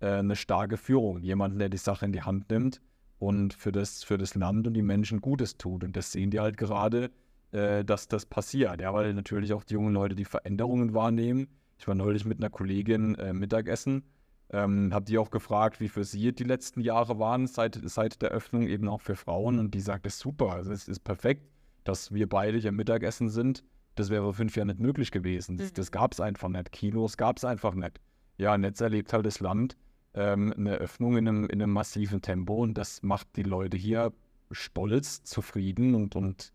[0.01, 2.81] äh, eine starke Führung, jemanden, der die Sache in die Hand nimmt
[3.19, 5.85] und für das, für das Land und die Menschen Gutes tut.
[5.85, 7.09] Und das sehen die halt gerade,
[7.53, 8.81] äh, dass das passiert.
[8.81, 11.47] Ja, weil natürlich auch die jungen Leute die Veränderungen wahrnehmen.
[11.77, 14.03] Ich war neulich mit einer Kollegin äh, Mittagessen,
[14.51, 18.29] ähm, habe die auch gefragt, wie für sie die letzten Jahre waren seit, seit der
[18.29, 19.59] Öffnung eben auch für Frauen.
[19.59, 21.43] Und die sagt, es ist super, also es ist perfekt,
[21.83, 23.63] dass wir beide hier Mittagessen sind.
[23.95, 25.57] Das wäre vor fünf Jahren nicht möglich gewesen.
[25.57, 25.73] Das, Mhm.
[25.75, 26.71] das gab es einfach nicht.
[26.71, 27.99] Kinos gab es einfach nicht.
[28.37, 29.77] Ja, und jetzt erlebt halt das Land
[30.15, 34.11] ähm, eine Öffnung in einem, in einem massiven Tempo und das macht die Leute hier
[34.51, 36.51] stolz, zufrieden und, und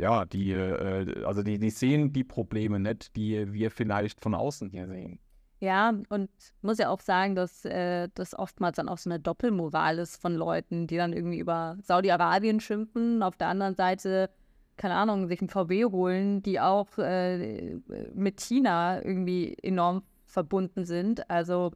[0.00, 4.70] ja, die, äh, also die, die sehen die Probleme nicht, die wir vielleicht von außen
[4.70, 5.18] hier sehen.
[5.60, 6.30] Ja, und
[6.62, 10.34] muss ja auch sagen, dass äh, das oftmals dann auch so eine Doppelmoral ist von
[10.34, 14.30] Leuten, die dann irgendwie über Saudi-Arabien schimpfen, auf der anderen Seite,
[14.78, 17.74] keine Ahnung, sich ein VW holen, die auch äh,
[18.14, 21.28] mit China irgendwie enorm verbunden sind.
[21.28, 21.72] Also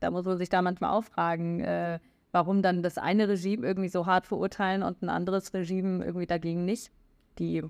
[0.00, 1.98] da muss man sich da manchmal auch fragen, äh,
[2.32, 6.64] warum dann das eine Regime irgendwie so hart verurteilen und ein anderes Regime irgendwie dagegen
[6.64, 6.90] nicht,
[7.38, 7.62] die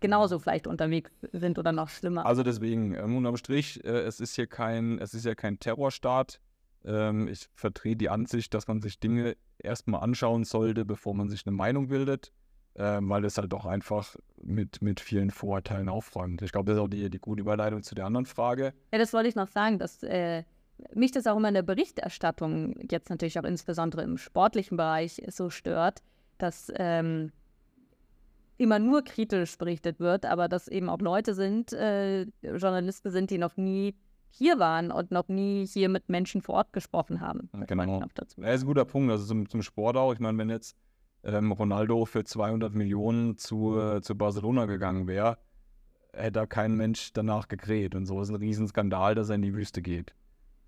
[0.00, 2.26] genauso vielleicht unterwegs sind oder noch schlimmer.
[2.26, 6.40] Also deswegen, ähm, unterm Strich, äh, es ist hier kein, es ist ja kein Terrorstaat.
[6.84, 11.46] Ähm, ich vertrete die Ansicht, dass man sich Dinge erstmal anschauen sollte, bevor man sich
[11.46, 12.32] eine Meinung bildet,
[12.74, 16.42] ähm, weil es halt doch einfach mit, mit vielen Vorurteilen aufräumt.
[16.42, 18.74] Ich glaube, das ist auch die, die gute Überleitung zu der anderen Frage.
[18.92, 20.42] Ja, das wollte ich noch sagen, dass äh,
[20.94, 25.50] mich das auch immer in der Berichterstattung, jetzt natürlich auch insbesondere im sportlichen Bereich, so
[25.50, 26.02] stört,
[26.38, 27.30] dass ähm,
[28.62, 33.38] immer nur kritisch berichtet wird, aber dass eben auch Leute sind, äh, Journalisten sind, die
[33.38, 33.94] noch nie
[34.30, 37.50] hier waren und noch nie hier mit Menschen vor Ort gesprochen haben.
[37.52, 38.02] Ja, Das genau.
[38.14, 39.10] dazu Ja, ist ein guter Punkt.
[39.10, 40.12] Also zum, zum Sport auch.
[40.14, 40.76] Ich meine, wenn jetzt
[41.22, 45.38] ähm, Ronaldo für 200 Millionen zu, äh, zu Barcelona gegangen wäre,
[46.14, 47.94] hätte da kein Mensch danach gegräht.
[47.94, 50.14] Und so ist ein Riesenskandal, dass er in die Wüste geht.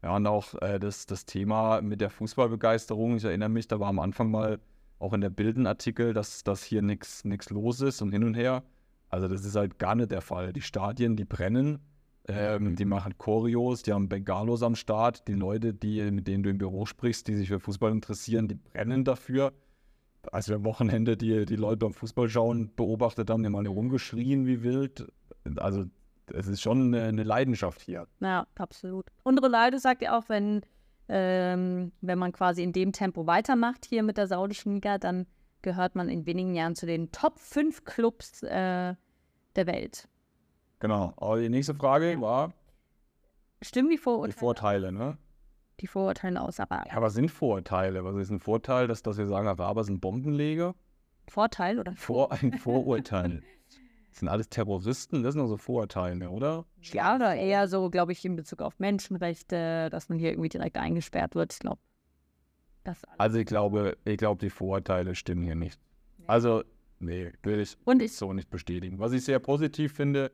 [0.02, 3.16] Ja, und auch äh, das, das Thema mit der Fußballbegeisterung.
[3.16, 4.60] Ich erinnere mich, da war am Anfang mal
[5.04, 8.64] auch in der Bildenartikel, dass, dass hier nichts los ist und hin und her.
[9.10, 10.52] Also das ist halt gar nicht der Fall.
[10.52, 11.78] Die Stadien, die brennen.
[12.26, 15.28] Ähm, die machen Choreos, die haben Bengalos am Start.
[15.28, 18.54] Die Leute, die, mit denen du im Büro sprichst, die sich für Fußball interessieren, die
[18.54, 19.52] brennen dafür.
[20.32, 23.68] Als wir am Wochenende die, die Leute beim Fußball schauen beobachtet haben, die haben alle
[23.68, 25.06] rumgeschrien wie wild.
[25.56, 25.84] Also
[26.32, 28.06] es ist schon eine, eine Leidenschaft hier.
[28.20, 29.06] Ja, absolut.
[29.22, 30.62] Und Ronaldo sagt ja auch, wenn,
[31.08, 35.26] ähm, wenn man quasi in dem Tempo weitermacht hier mit der saudischen Liga, dann
[35.62, 38.94] gehört man in wenigen Jahren zu den Top 5 Clubs äh,
[39.56, 40.08] der Welt.
[40.80, 41.14] Genau.
[41.16, 42.52] Aber die nächste Frage war
[43.62, 45.18] Stimmen die die Vorurteile, Vorteile, ne?
[45.80, 48.04] die Vorurteile aus, aber Ja, was sind Vorurteile?
[48.04, 50.74] Was ist ein Vorteil, dass, dass wir sagen, Araber sind Bombenleger?
[51.28, 53.42] Vorteil oder Vor, ein Vorurteil.
[54.14, 56.66] Das sind alles Terroristen, das sind doch so Vorurteile, oder?
[56.82, 60.76] Ja, oder eher so, glaube ich, in Bezug auf Menschenrechte, dass man hier irgendwie direkt
[60.76, 61.52] eingesperrt wird.
[61.52, 61.80] Ich glaube,
[62.84, 63.18] das alles.
[63.18, 65.80] Also ich glaube, ich glaube, die Vorurteile stimmen hier nicht.
[66.28, 66.62] Also,
[67.00, 69.00] nee, will ich Und ich, so nicht bestätigen.
[69.00, 70.30] Was ich sehr positiv finde,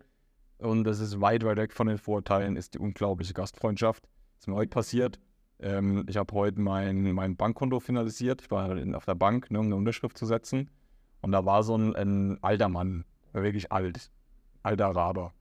[0.59, 4.05] und das ist weit, weit weg von den Vorurteilen, ist die unglaubliche Gastfreundschaft.
[4.35, 5.19] Das ist mir heute passiert.
[5.59, 8.43] Ähm, ich habe heute mein, mein Bankkonto finalisiert.
[8.43, 10.69] Ich war auf der Bank, ne, um eine Unterschrift zu setzen.
[11.23, 14.11] Und da war so ein, ein alter Mann, wirklich alt,
[14.63, 15.33] alter Araber.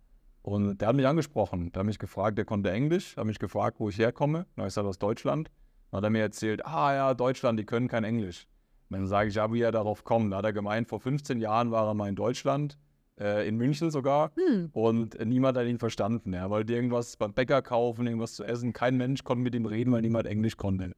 [0.42, 1.72] Und der hat mich angesprochen.
[1.72, 4.46] Der hat mich gefragt, der konnte Englisch, hat mich gefragt, wo ich herkomme.
[4.56, 5.52] Na, ich sage aus Deutschland.
[5.92, 8.48] Dann hat er mir erzählt, ah ja, Deutschland, die können kein Englisch.
[8.90, 10.34] Und dann sage ich, ja, wie er darauf kommt.
[10.34, 12.78] Da hat er gemeint, vor 15 Jahren war er mal in Deutschland,
[13.20, 16.34] äh, in München sogar, hm, und niemand hat ihn verstanden.
[16.34, 18.74] Er wollte irgendwas beim Bäcker kaufen, irgendwas zu essen.
[18.74, 20.94] Kein Mensch konnte mit ihm reden, weil niemand Englisch konnte.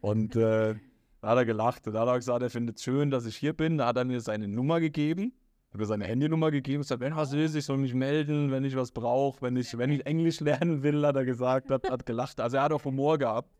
[0.00, 0.74] Und äh,
[1.20, 1.86] da hat er gelacht.
[1.86, 3.78] Und da hat er gesagt, er findet es schön, dass ich hier bin.
[3.78, 5.32] Da hat er mir seine Nummer gegeben.
[5.74, 8.76] Hat mir seine Handynummer gegeben, sagt, wenn was ist, ich soll mich melden, wenn ich
[8.76, 12.40] was brauche, wenn ich, wenn ich Englisch lernen will, hat er gesagt, hat, hat gelacht.
[12.40, 13.50] Also er hat auch Humor gehabt.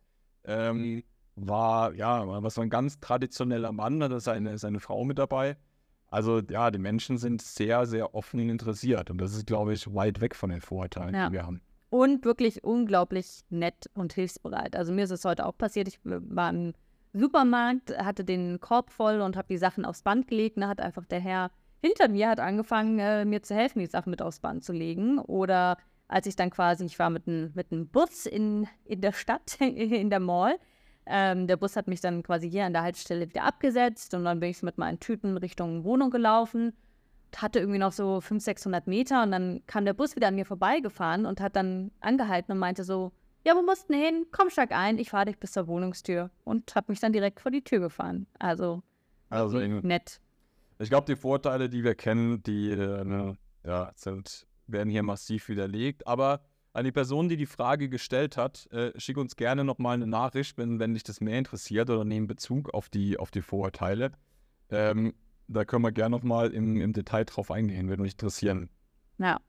[0.44, 1.02] Ähm,
[1.34, 5.56] war, ja, war was ein ganz traditioneller Mann, hat seine, seine Frau mit dabei.
[6.06, 9.10] Also ja, die Menschen sind sehr, sehr offen interessiert.
[9.10, 11.26] Und das ist, glaube ich, weit weg von den Vorurteilen, Ja.
[11.26, 11.60] die wir haben.
[11.90, 14.76] und wirklich unglaublich nett und hilfsbereit.
[14.76, 15.88] Also mir ist es heute auch passiert.
[15.88, 16.74] Ich war im
[17.12, 20.54] Supermarkt, hatte den Korb voll und habe die Sachen aufs Band gelegt.
[20.56, 21.50] Und da hat einfach der Herr
[21.84, 25.18] hinter mir hat angefangen, äh, mir zu helfen, die Sachen mit aufs Band zu legen.
[25.18, 25.76] Oder
[26.08, 30.10] als ich dann quasi, ich war mit einem mit Bus in, in der Stadt, in
[30.10, 30.56] der Mall.
[31.06, 34.40] Ähm, der Bus hat mich dann quasi hier an der Haltestelle wieder abgesetzt und dann
[34.40, 36.72] bin ich mit meinen Tüten Richtung Wohnung gelaufen
[37.42, 40.46] hatte irgendwie noch so 500, 600 Meter und dann kam der Bus wieder an mir
[40.46, 43.12] vorbeigefahren und hat dann angehalten und meinte so,
[43.44, 44.26] ja, wo musst du denn hin?
[44.32, 47.50] Komm, steig ein, ich fahre dich bis zur Wohnungstür und hat mich dann direkt vor
[47.50, 48.26] die Tür gefahren.
[48.38, 48.82] Also,
[49.28, 50.20] Also nett.
[50.78, 55.48] Ich glaube, die Vorteile, die wir kennen, die äh, ne, ja, sind, werden hier massiv
[55.48, 56.06] widerlegt.
[56.06, 56.40] Aber
[56.72, 60.58] an die Person, die die Frage gestellt hat, äh, schick uns gerne nochmal eine Nachricht,
[60.58, 64.10] wenn, wenn dich das mehr interessiert oder nehmen Bezug auf die, auf die Vorurteile.
[64.70, 65.14] Ähm,
[65.46, 68.68] da können wir gerne nochmal im, im Detail drauf eingehen, würde mich interessieren.
[69.18, 69.40] Ja.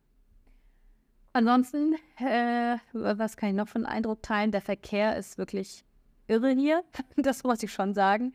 [1.33, 4.51] Ansonsten, äh, was kann ich noch für einen Eindruck teilen?
[4.51, 5.83] Der Verkehr ist wirklich
[6.27, 6.83] irre hier.
[7.17, 8.33] Das muss ich schon sagen.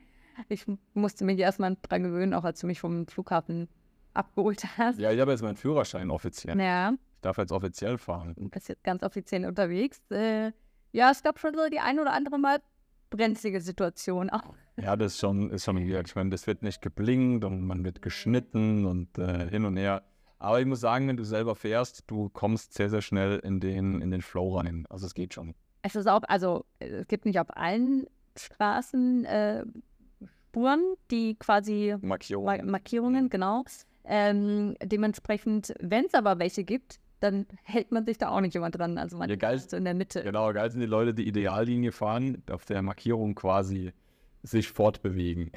[0.49, 3.67] Ich musste mich erstmal dran gewöhnen, auch als du mich vom Flughafen
[4.13, 4.99] abgeholt hast.
[4.99, 6.59] Ja, ich habe jetzt meinen Führerschein offiziell.
[6.59, 6.91] Ja.
[6.91, 8.33] Ich darf jetzt offiziell fahren.
[8.35, 10.01] Du bist jetzt ganz offiziell unterwegs.
[10.09, 10.51] Äh,
[10.91, 12.61] ja, es gab schon so die ein oder andere Mal
[13.09, 14.55] brenzlige Situation auch.
[14.77, 16.07] Ja, das ist schon, ist schon weird.
[16.07, 20.03] Ich meine, das wird nicht geblinkt und man wird geschnitten und äh, hin und her.
[20.39, 24.01] Aber ich muss sagen, wenn du selber fährst, du kommst sehr, sehr schnell in den,
[24.01, 24.87] in den Flow rein.
[24.89, 25.53] Also es geht schon.
[25.83, 29.65] Es ist auch, also es gibt nicht auf allen Straßen äh,
[30.51, 32.43] Spuren, die quasi Markierung.
[32.45, 33.63] Ma Markierungen, genau.
[34.03, 38.69] Ähm, dementsprechend, wenn es aber welche gibt, dann hält man sich da auch nicht immer
[38.69, 38.97] dran.
[38.97, 39.55] Also man Ja, geil.
[39.55, 40.23] ist so in der Mitte.
[40.23, 43.93] Genau, geil sind die Leute, die Ideallinie fahren, auf der Markierung quasi
[44.43, 45.51] sich fortbewegen.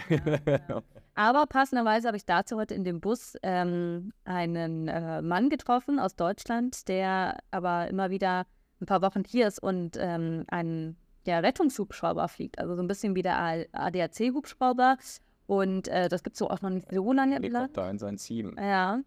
[1.16, 6.14] Aber passenderweise habe ich dazu heute in dem Bus ähm, einen äh, Mann getroffen aus
[6.14, 8.46] Deutschland, der aber immer wieder
[8.80, 12.58] ein paar Wochen hier ist und ähm, einen ja, Rettungshubschrauber fliegt.
[12.58, 14.98] Also so ein bisschen wie der ADAC-Hubschrauber.
[15.46, 17.36] Und äh, das gibt es so auch noch nicht so lange.
[17.36, 17.76] im Land.
[17.76, 18.56] Helikopter 117.
[18.58, 19.00] Ja.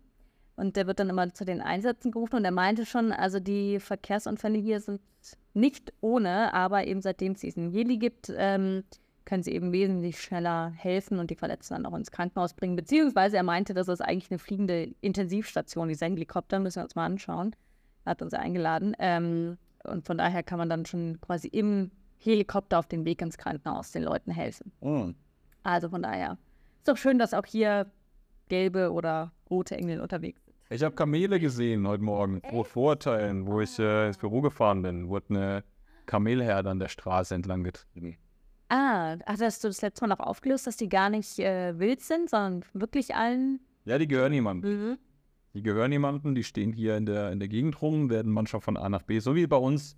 [0.56, 3.80] Und der wird dann immer zu den Einsätzen gerufen und er meinte schon, also die
[3.80, 5.01] Verkehrsunfälle hier sind
[5.53, 8.84] nicht ohne, aber eben seitdem es diesen Heli gibt, ähm,
[9.25, 12.75] können sie eben wesentlich schneller helfen und die Verletzten dann auch ins Krankenhaus bringen.
[12.75, 17.06] Beziehungsweise er meinte, das ist eigentlich eine fliegende Intensivstation, dieser Helikopter, müssen wir uns mal
[17.06, 17.56] anschauen.
[18.06, 18.95] Er hat uns eingeladen.
[18.99, 23.38] Ähm, und von daher kann man dann schon quasi im Helikopter auf dem Weg ins
[23.38, 24.71] Krankenhaus den Leuten helfen.
[24.82, 25.12] Mm.
[25.63, 26.38] Also von daher
[26.77, 27.91] ist doch schön, dass auch hier
[28.49, 30.56] gelbe oder rote Engel unterwegs sind.
[30.69, 35.08] Ich habe Kamele gesehen heute Morgen, vor Vorurteilen, wo ich äh, ins Büro gefahren bin,
[35.08, 35.63] wurde eine
[36.06, 38.17] Kamelherde an der Straße entlang getrieben.
[38.69, 42.30] Ah, hattest du das letzte Mal noch aufgelöst, dass die gar nicht äh, wild sind,
[42.30, 43.62] sondern wirklich allen.
[43.86, 44.71] Ja, die gehören jemandem.
[44.71, 44.97] Mhm.
[45.53, 48.75] Die gehören jemandem, die stehen hier in der, in der Gegend rum, werden manchmal von
[48.75, 49.95] A nach B, so wie bei uns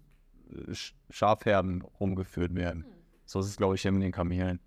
[1.10, 2.86] Schafherden rumgeführt werden.
[3.26, 4.60] So ist es, glaube ich, hier mit den Kamelen.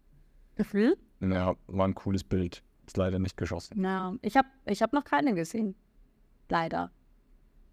[0.54, 0.96] Gefühl?
[1.20, 2.62] Ja, war ein cooles Bild.
[2.86, 3.74] Ist leider nicht geschossen.
[3.76, 5.74] Na, ich habe ich hab noch keine gesehen.
[6.48, 6.90] Leider.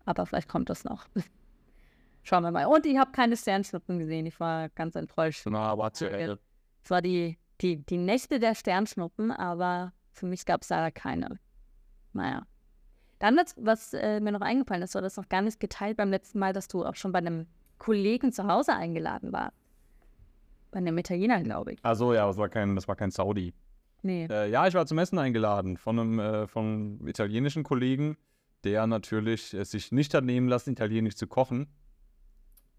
[0.05, 1.07] Aber vielleicht kommt das noch.
[2.23, 2.65] Schauen wir mal.
[2.65, 4.25] Und ich habe keine Sternschnuppen gesehen.
[4.25, 5.45] Ich war ganz enttäuscht.
[5.45, 6.39] Na, war zu hell.
[6.83, 11.39] Es war die, die, die Nächte der Sternschnuppen, aber für mich gab es leider keine.
[12.13, 12.45] Naja.
[13.19, 16.09] Dann, was, was äh, mir noch eingefallen ist, du das noch gar nicht geteilt beim
[16.09, 17.47] letzten Mal, dass du auch schon bei einem
[17.79, 19.57] Kollegen zu Hause eingeladen warst.
[20.71, 21.79] Bei einem Italiener, glaube ich.
[21.81, 23.53] Also ja, das war kein, das war kein Saudi.
[24.03, 24.27] Nee.
[24.29, 28.17] Äh, ja, ich war zum Essen eingeladen von einem, äh, von einem italienischen Kollegen,
[28.63, 31.67] der natürlich äh, sich nicht hat nehmen lassen, italienisch zu kochen.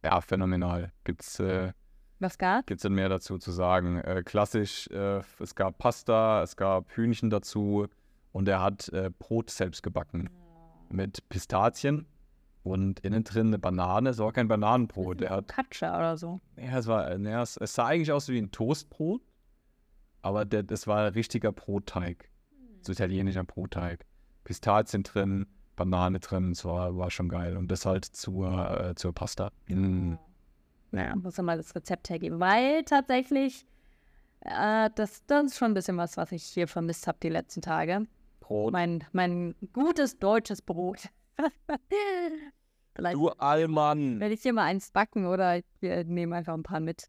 [0.04, 0.92] Ja, phänomenal.
[1.04, 1.72] Gibt's, äh,
[2.20, 2.66] Was gab?
[2.66, 3.98] gibt's denn mehr dazu zu sagen?
[3.98, 7.86] Äh, klassisch, äh, es gab Pasta, es gab Hühnchen dazu
[8.32, 10.30] und er hat äh, Brot selbst gebacken
[10.88, 12.06] mit Pistazien
[12.62, 14.10] und innen drin eine Banane.
[14.10, 15.22] Es war kein Bananenbrot.
[15.22, 16.40] Er hat Focaccia oder so.
[16.56, 19.22] ja, es war, ja, es, es sah eigentlich aus wie ein Toastbrot,
[20.22, 22.28] aber der, das war ein richtiger Brotteig.
[22.82, 24.06] So italienischer Brotteig.
[24.44, 27.56] Pistazien drin, Banane drin, es war, war schon geil.
[27.56, 29.50] Und das halt zur, äh, zur Pasta.
[29.68, 30.14] Mm.
[30.92, 32.40] Naja, muss ja mal das Rezept hergeben.
[32.40, 33.64] Weil tatsächlich,
[34.40, 37.62] äh, das, das ist schon ein bisschen was, was ich hier vermisst habe die letzten
[37.62, 38.06] Tage.
[38.40, 38.72] Brot.
[38.72, 41.08] Mein, mein gutes deutsches Brot.
[43.00, 44.20] Vielleicht Du Allmann.
[44.20, 47.08] werde ich hier mal eins backen oder wir nehmen einfach ein paar mit.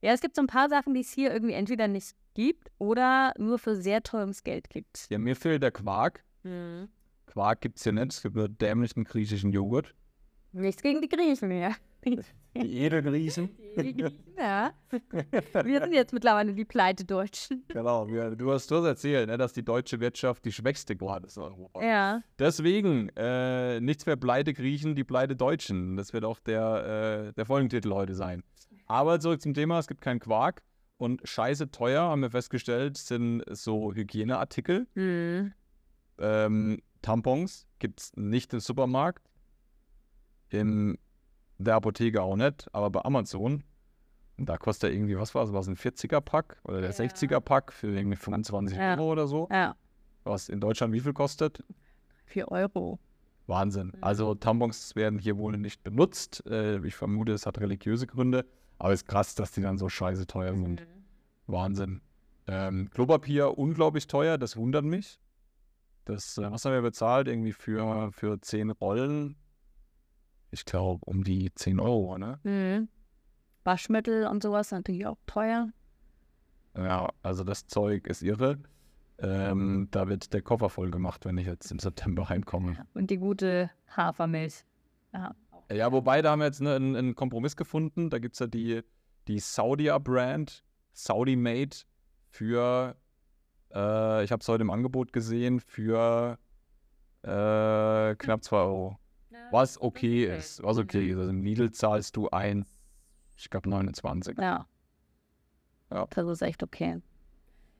[0.00, 3.34] Ja, es gibt so ein paar Sachen, die es hier irgendwie entweder nicht gibt oder
[3.38, 5.06] nur für sehr teures Geld gibt.
[5.10, 6.24] Ja, mir fehlt der Quark.
[6.42, 6.88] Mhm.
[7.26, 9.94] Quark gibt es hier nicht, es gibt nur dämlichen griechischen Joghurt.
[10.52, 11.74] Nichts gegen die Griechen mehr.
[12.04, 13.50] Die Edelgriechen.
[14.38, 14.72] ja.
[15.64, 17.64] Wir sind jetzt mittlerweile die Pleite-Deutschen.
[17.68, 21.36] Genau, wir, du hast das erzählt, ne, dass die deutsche Wirtschaft die schwächste gerade ist
[21.36, 21.82] in Europa.
[21.82, 22.22] Ja.
[22.38, 25.96] Deswegen, äh, nichts mehr pleite Griechen, die pleite Deutschen.
[25.96, 28.42] Das wird auch der, äh, der Folgentitel heute sein.
[28.86, 30.62] Aber zurück zum Thema, es gibt keinen Quark.
[30.98, 34.86] Und scheiße teuer, haben wir festgestellt, sind so Hygieneartikel.
[34.94, 35.52] Mhm.
[36.18, 39.31] Ähm, Tampons gibt es nicht im Supermarkt.
[40.52, 40.98] In
[41.58, 43.64] der Apotheke auch nicht, aber bei Amazon.
[44.38, 46.96] Und da kostet er irgendwie, was war es, war es ein 40er-Pack oder der Ja.
[46.96, 48.92] 60er-Pack für irgendwie 25 Ja.
[48.94, 49.48] Euro oder so.
[49.50, 49.76] Ja.
[50.24, 51.62] Was in Deutschland wie viel kostet?
[52.26, 52.98] 4 Euro.
[53.46, 53.88] Wahnsinn.
[53.88, 53.98] Mhm.
[54.04, 56.44] Also Tampons werden hier wohl nicht benutzt.
[56.46, 58.44] Äh, ich vermute, es hat religiöse Gründe.
[58.78, 60.80] Aber es ist krass, dass die dann so scheiße teuer sind.
[60.80, 60.86] Mhm.
[61.46, 62.00] Wahnsinn.
[62.48, 65.20] Ähm, Klopapier unglaublich teuer, das wundert mich.
[66.04, 67.28] Das, äh, was haben wir bezahlt?
[67.28, 69.36] Irgendwie für, für 10 Rollen?
[70.52, 72.38] Ich glaube, um die 10 Euro, ne?
[72.44, 72.88] Mhm.
[73.64, 75.70] Waschmittel und sowas natürlich auch teuer.
[76.76, 78.58] Ja, also das Zeug ist irre.
[79.18, 82.86] Ähm, da wird der Koffer voll gemacht, wenn ich jetzt im September heimkomme.
[82.92, 84.64] Und die gute Hafermilch.
[85.12, 85.34] Ja.
[85.70, 88.10] Ja, wobei, da haben wir jetzt ne, einen, einen Kompromiss gefunden.
[88.10, 88.82] Da gibt es ja die,
[89.28, 91.76] die Saudia-Brand, Saudi-Made,
[92.28, 92.96] für,
[93.72, 96.38] äh, ich habe es heute im Angebot gesehen, für
[97.22, 98.98] äh, knapp 2 Euro.
[99.52, 101.18] Was okay ist, was okay ist.
[101.18, 102.66] Also im Lidl zahlst du ein,
[103.36, 104.36] ich glaube 29.
[104.38, 104.66] Ja.
[105.90, 106.06] Ja.
[106.10, 107.00] Das ist echt okay.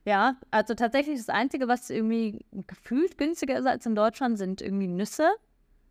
[0.04, 4.88] Ja, also tatsächlich das Einzige, was irgendwie gefühlt günstiger ist als in Deutschland, sind irgendwie
[4.88, 5.30] Nüsse.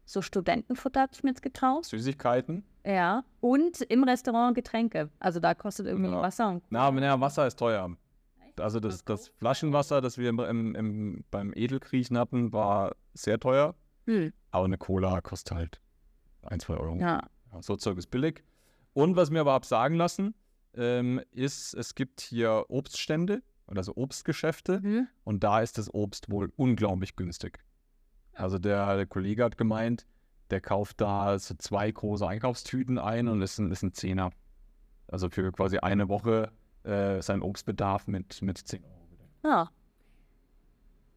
[0.05, 1.85] So Studentenfutter habe ich mir jetzt gekauft.
[1.85, 2.63] Süßigkeiten.
[2.85, 3.23] Ja.
[3.39, 5.09] Und im Restaurant Getränke.
[5.19, 6.21] Also da kostet irgendwie Ja.
[6.21, 7.95] Wasser und Na, aber naja, Wasser ist teuer.
[8.59, 13.75] Also das, das Flaschenwasser, das wir im, im, beim Edelkriechen hatten, war sehr teuer.
[14.05, 14.33] hm.
[14.51, 15.81] Aber eine Cola kostet halt
[16.43, 16.95] 1, 2 Euro.
[16.97, 17.21] Ja.
[17.51, 18.43] Ja, so Zeug ist billig.
[18.93, 20.35] Und was mir aber hab sagen lassen,
[20.73, 25.07] ähm, ist, es gibt hier Obststände oder so Obstgeschäfte Mhm.
[25.23, 27.59] und da ist das Obst wohl unglaublich günstig.
[28.33, 30.05] Also der, der Kollege hat gemeint,
[30.49, 34.31] der kauft da so zwei große Einkaufstüten ein und ist ein, ist ein Zehner.
[35.07, 36.51] Also für quasi eine Woche
[36.83, 38.95] äh, sein Obstbedarf mit, mit 10 Euro.
[39.43, 39.69] Ja.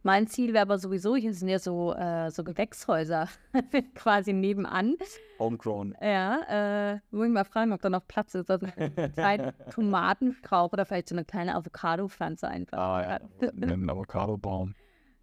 [0.06, 3.26] Mein Ziel wäre aber sowieso, hier sind ja so, äh, so Gewächshäuser
[3.94, 4.96] quasi nebenan.
[5.38, 5.96] Homegrown.
[5.98, 10.84] Ja, äh, muss ich mal fragen, ob da noch Platz ist, einen kleinen Tomatenstrauch oder
[10.84, 12.76] vielleicht so eine kleine Avocado-Pflanze einfach.
[12.76, 14.74] Ah ja, ein Avocadobaum.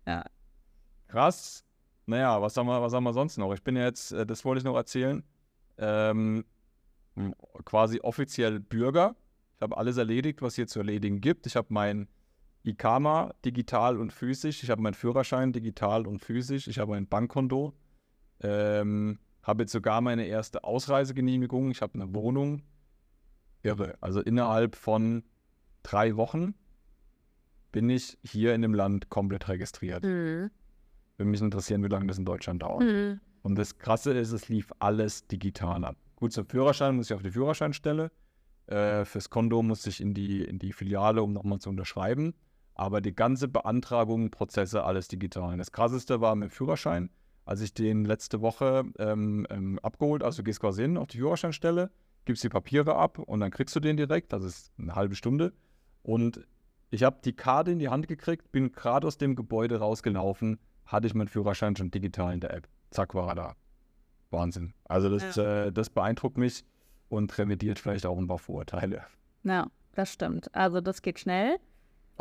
[0.07, 0.25] Ja.
[1.09, 1.63] Krass.
[2.07, 3.53] Naja, was haben, wir, was haben wir sonst noch?
[3.53, 5.23] Ich bin ja jetzt, äh, das wollte ich noch erzählen,
[5.77, 6.43] ähm,
[7.65, 9.15] quasi offiziell Bürger.
[9.57, 11.45] Ich habe alles erledigt, was hier zu erledigen gibt.
[11.45, 12.07] Ich habe mein
[12.63, 14.63] IKAMA digital und physisch.
[14.63, 16.67] Ich habe meinen Führerschein digital und physisch.
[16.67, 17.73] Ich habe ein Bankkonto.
[18.41, 21.71] Ähm, habe jetzt sogar meine erste Ausreisegenehmigung.
[21.71, 22.63] Ich habe eine Wohnung.
[23.63, 23.95] Irre.
[24.01, 25.23] Also innerhalb von
[25.83, 26.55] drei Wochen
[27.71, 30.03] bin ich hier in dem Land komplett registriert.
[30.03, 30.51] Mhm.
[31.17, 32.83] Würde mich interessieren, wie lange das in Deutschland dauert.
[32.83, 33.19] Mhm.
[33.43, 35.95] Und das Krasse ist, es lief alles digital ab.
[36.15, 38.11] Gut, zum Führerschein muss ich auf die Führerscheinstelle.
[38.67, 42.33] Äh, fürs Konto muss ich in die, in die Filiale, um nochmal zu unterschreiben.
[42.81, 45.55] Aber die ganze Beantragung, Prozesse, alles digital.
[45.55, 47.11] Das Krasseste war mit dem Führerschein,
[47.45, 51.19] als ich den letzte Woche ähm, ähm, abgeholt, also du gehst quasi hin auf die
[51.19, 51.91] Führerscheinstelle,
[52.25, 55.53] gibst die Papiere ab und dann kriegst du den direkt, das ist eine halbe Stunde.
[56.01, 56.47] Und
[56.89, 60.57] ich habe die Karte in die Hand gekriegt, bin gerade aus dem Gebäude rausgelaufen,
[60.87, 62.67] hatte ich meinen Führerschein schon digital in der App.
[62.89, 63.55] Zack, war er da.
[64.31, 64.73] Wahnsinn.
[64.85, 66.65] Also das, äh, das beeindruckt mich
[67.09, 69.03] und revidiert vielleicht auch ein paar Vorurteile.
[69.43, 70.49] Ja, das stimmt.
[70.55, 71.59] Also das geht schnell.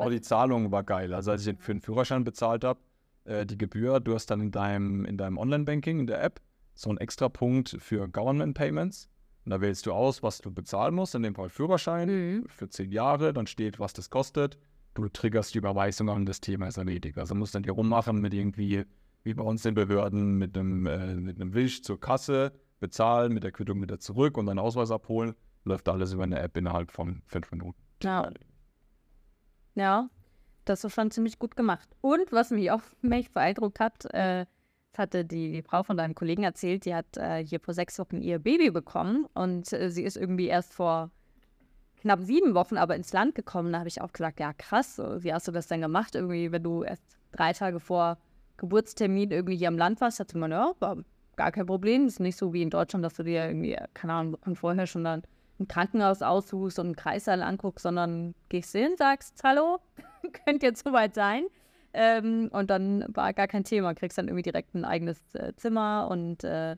[0.00, 1.14] Auch die Zahlung war geil.
[1.14, 2.80] Also als ich für den Führerschein bezahlt habe,
[3.24, 6.40] äh, die Gebühr, du hast dann in deinem, in deinem Online-Banking, in der App,
[6.74, 9.08] so einen extra Punkt für Government Payments.
[9.44, 12.44] Und da wählst du aus, was du bezahlen musst, in dem Fall Führerschein Mhm.
[12.48, 14.58] für zehn Jahre, dann steht, was das kostet.
[14.94, 17.16] Du triggerst die Überweisung an, das Thema ist erledigt.
[17.18, 18.84] Also musst dann hier rummachen mit irgendwie,
[19.22, 23.44] wie bei uns den Behörden, mit einem, äh, mit einem Wisch zur Kasse, bezahlen, mit
[23.44, 25.34] der Quittung wieder zurück und dann Ausweis abholen.
[25.64, 27.78] Läuft alles über eine App innerhalb von fünf Minuten.
[28.02, 28.30] Ja.
[29.80, 30.10] Ja,
[30.66, 31.88] das ist schon ziemlich gut gemacht.
[32.02, 34.44] Und was mich auch mich beeindruckt hat, äh,
[34.92, 37.98] das hatte die, die Frau von deinem Kollegen erzählt, die hat äh, hier vor sechs
[37.98, 41.10] Wochen ihr Baby bekommen und äh, sie ist irgendwie erst vor
[42.02, 43.72] knapp sieben Wochen aber ins Land gekommen.
[43.72, 46.14] Da habe ich auch gesagt, ja krass, wie hast du das denn gemacht?
[46.14, 47.02] Irgendwie, wenn du erst
[47.32, 48.18] drei Tage vor
[48.58, 50.74] Geburtstermin irgendwie hier am Land warst, sie man, ja,
[51.36, 52.06] gar kein Problem.
[52.06, 55.22] Ist nicht so wie in Deutschland, dass du dir irgendwie, keine Ahnung, vorher schon dann
[55.60, 59.78] ein Krankenhaus aussuchst und einen Kreissaal anguckst, sondern gehst hin, sagst, hallo,
[60.44, 61.44] könnt jetzt soweit sein.
[61.92, 63.94] ähm, und dann war gar kein Thema.
[63.94, 66.76] Kriegst dann irgendwie direkt ein eigenes äh, Zimmer und äh,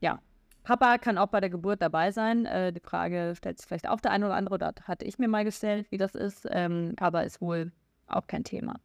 [0.00, 0.20] ja.
[0.64, 2.44] Papa kann auch bei der Geburt dabei sein.
[2.44, 5.28] Äh, die Frage stellt sich vielleicht auch der eine oder andere, das hatte ich mir
[5.28, 7.70] mal gestellt, wie das ist, ähm, aber ist wohl
[8.08, 8.80] auch kein Thema.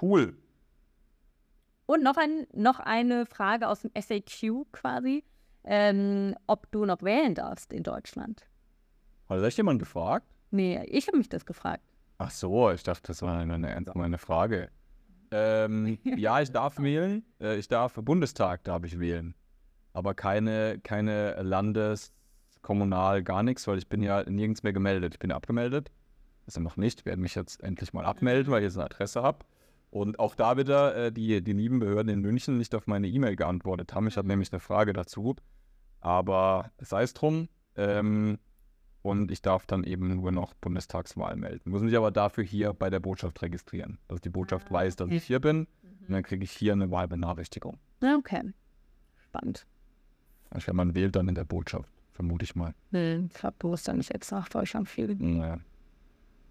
[0.00, 0.36] Cool.
[1.86, 5.24] Und noch, ein, noch eine Frage aus dem SAQ quasi,
[5.64, 8.46] ähm, ob du noch wählen darfst in Deutschland.
[9.28, 10.26] Hat das jemand gefragt?
[10.50, 11.82] Nee, ich habe mich das gefragt.
[12.18, 14.70] Ach so, ich dachte, das war eine, eine, eine Frage.
[15.30, 17.24] Ähm, ja, ich darf wählen.
[17.40, 19.34] Äh, ich darf Bundestag darf ich wählen.
[19.94, 22.12] Aber keine, keine Landes-,
[22.62, 25.14] Kommunal, gar nichts, weil ich bin ja nirgends mehr gemeldet.
[25.14, 25.90] Ich bin abgemeldet.
[26.46, 27.00] Also noch nicht.
[27.00, 29.44] Ich werde mich jetzt endlich mal abmelden, weil ich jetzt eine Adresse habe.
[29.92, 33.36] Und auch da wieder äh, die, die lieben Behörden in München nicht auf meine E-Mail
[33.36, 34.08] geantwortet haben.
[34.08, 35.36] Ich hatte nämlich eine Frage dazu.
[36.00, 37.48] Aber sei es drum.
[37.76, 38.38] Ähm,
[39.02, 41.70] und ich darf dann eben nur noch Bundestagswahl melden.
[41.70, 45.06] Muss mich aber dafür hier bei der Botschaft registrieren, dass die Botschaft Ah, weiß, dass
[45.08, 45.16] okay.
[45.16, 45.66] ich hier bin.
[45.82, 46.12] Und Mhm.
[46.14, 47.78] dann kriege ich hier eine Wahlbenachrichtigung.
[48.18, 48.42] Okay.
[49.24, 49.66] Spannend.
[50.50, 52.74] Also man wählt dann in der Botschaft, vermute ich mal.
[52.92, 55.38] Hm, ich glaube, du musst dann nicht jetzt nach Deutschland fliegen.
[55.38, 55.58] Naja.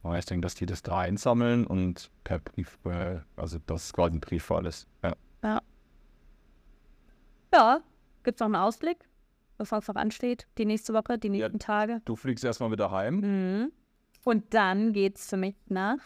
[0.04, 3.94] Aber ich denke, dass die das da einsammeln und per Brief, äh, also das ist
[3.94, 4.88] quasi ein Briefwahl ist.
[5.04, 5.62] Ja.
[7.54, 7.82] Ja,
[8.24, 9.10] gibt es noch einen Ausblick,
[9.58, 10.48] was sonst noch ansteht?
[10.58, 12.02] Die nächste Woche, die nächsten Tage?
[12.06, 13.16] Du fliegst erstmal wieder heim.
[13.20, 13.72] Mhm.
[14.24, 15.98] Und dann geht es für mich nach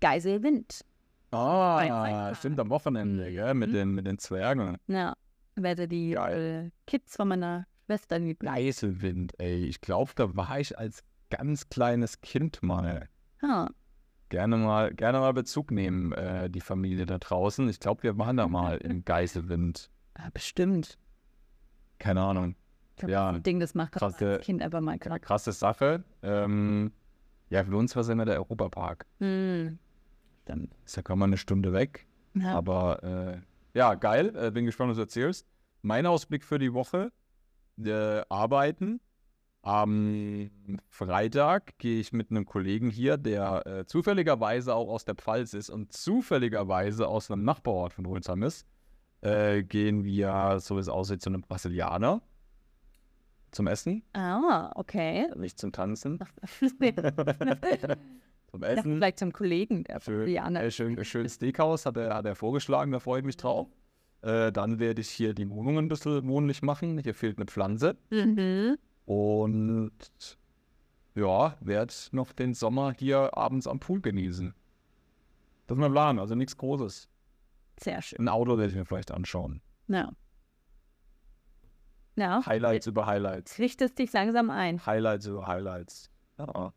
[0.00, 0.84] Geiselwind.
[1.30, 3.54] Ah, stimmt, am Wochenende, gell?
[3.54, 3.74] Mit, Mhm.
[3.74, 4.76] den, mit den Zwergen.
[4.86, 5.14] Ja,
[5.54, 6.66] werde die Geil.
[6.66, 9.64] äh, Kids von meiner Schwester die Geiselwind, ey.
[9.66, 13.08] Ich glaube, da war ich als ganz kleines Kind mal.
[13.42, 13.68] Ah,
[14.28, 17.68] Gerne mal, gerne mal Bezug nehmen, äh, die Familie da draußen.
[17.68, 19.88] Ich glaube, wir waren da mal im Geiselwind.
[20.14, 20.98] ah, bestimmt.
[21.98, 22.56] Keine Ahnung.
[22.90, 25.22] Ich glaub, Ja, das Ding, das macht das krasse- als Kind einfach mal knack.
[25.22, 26.02] krasse Sache.
[26.22, 26.90] Ähm,
[27.50, 29.06] ja, für uns war es immer der Europapark.
[29.20, 29.78] Hm.
[30.46, 32.06] Dann ist ja kaum mal eine Stunde weg.
[32.34, 32.54] Ja.
[32.56, 34.34] Aber äh, ja, geil.
[34.36, 35.46] Äh, bin gespannt, was du erzählst.
[35.82, 37.12] Mein Ausblick für die Woche:
[37.78, 39.00] äh, Arbeiten.
[39.66, 40.48] Am
[40.88, 45.70] Freitag gehe ich mit einem Kollegen hier, der äh, zufälligerweise auch aus der Pfalz ist
[45.70, 48.64] und zufälligerweise aus einem Nachbarort von Rülsheim ist,
[49.22, 52.22] äh, gehen wir, so wie es aussieht, zu einem Brasilianer
[53.50, 55.26] zum Essen, Ah, okay.
[55.34, 56.20] nicht zum Tanzen,
[58.50, 58.94] zum Essen.
[58.94, 60.62] Vielleicht zum Kollegen, der Schön, Brasilianer.
[60.62, 63.66] äh, schön, schön Steakhouse hat er, hat er vorgeschlagen, da freue ich mich drauf.
[64.22, 66.98] Äh, dann werde ich hier die Wohnung ein bisschen wohnlich machen.
[66.98, 67.96] Hier fehlt eine Pflanze.
[68.10, 68.76] Mhm.
[69.06, 69.90] Und
[71.14, 74.54] ja, werde noch den Sommer hier abends am Pool genießen.
[75.66, 77.08] Das ist mein Plan, also nichts Großes.
[77.80, 78.20] Sehr schön.
[78.20, 79.62] Ein Auto werde ich mir vielleicht anschauen.
[79.88, 80.12] Ja.
[82.16, 83.58] Ja, Highlights über Highlights.
[83.58, 84.84] richtest dich langsam ein.
[84.84, 86.10] Highlights über Highlights.
[86.38, 86.72] Ja.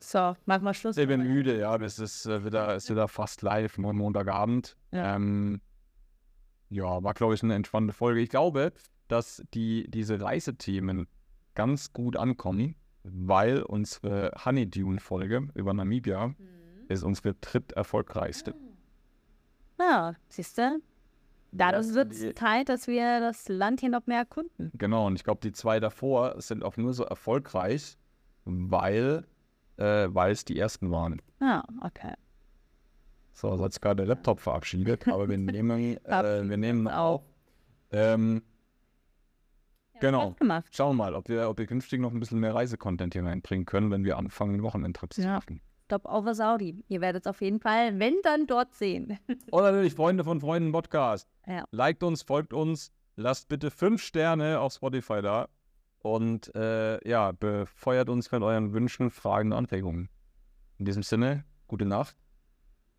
[0.00, 0.96] So, machen wir Schluss.
[0.96, 1.78] Ich bin müde, ja.
[1.78, 4.76] Das ist äh, wieder, ist wieder fast live, am Montagabend.
[4.90, 5.14] Ja.
[5.16, 5.60] Ähm,
[6.70, 8.20] ja, war, glaube ich, eine entspannte Folge.
[8.20, 8.72] Ich glaube,
[9.12, 11.06] dass die, diese Reisethemen
[11.54, 16.34] ganz gut ankommen, weil unsere Honeydune-Folge über Namibia Mhm.
[16.88, 18.54] ist unsere dritterfolgreichste.
[19.78, 20.80] Ja, siehst du?
[21.50, 24.70] Dadurch Ja, wird es Zeit, dass wir das Land hier noch mehr erkunden.
[24.74, 27.98] Genau, und ich glaube, die zwei davor sind auch nur so erfolgreich,
[28.46, 29.26] weil,
[29.76, 31.20] äh, weil es die ersten waren.
[31.40, 32.14] Ja, okay.
[33.34, 37.22] So, also hat sich gerade der Laptop verabschiedet, aber wir nehmen, äh, wir nehmen auf.
[37.90, 38.42] Ähm,
[40.02, 40.32] Genau.
[40.38, 40.66] Gemacht.
[40.74, 43.64] schauen wir mal, ob wir, ob wir künftig noch ein bisschen mehr Reisecontent hier reinbringen
[43.66, 45.34] können, wenn wir anfangen, Wochenendtrips zu Ja.
[45.36, 45.60] machen.
[45.86, 46.82] Stop over Saudi.
[46.88, 49.18] Ihr werdet es auf jeden Fall, wenn dann dort sehen.
[49.52, 51.28] Oder natürlich Freunde von Freunden Podcast.
[51.46, 51.64] Ja.
[51.70, 55.48] Liked uns, folgt uns, lasst bitte fünf Sterne auf Spotify da
[55.98, 60.08] und äh, ja, befeuert uns mit euren Wünschen, Fragen und Anregungen.
[60.78, 62.16] In diesem Sinne, gute Nacht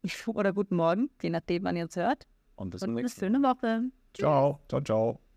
[0.28, 2.28] Oder guten Morgen, je nachdem, wann ihr es hört.
[2.56, 3.28] und bis Und zum eine nächsten Mal.
[3.34, 3.82] schöne Woche.
[4.14, 4.22] Tschüss.
[4.24, 5.33] Ciao, ciao, ciao.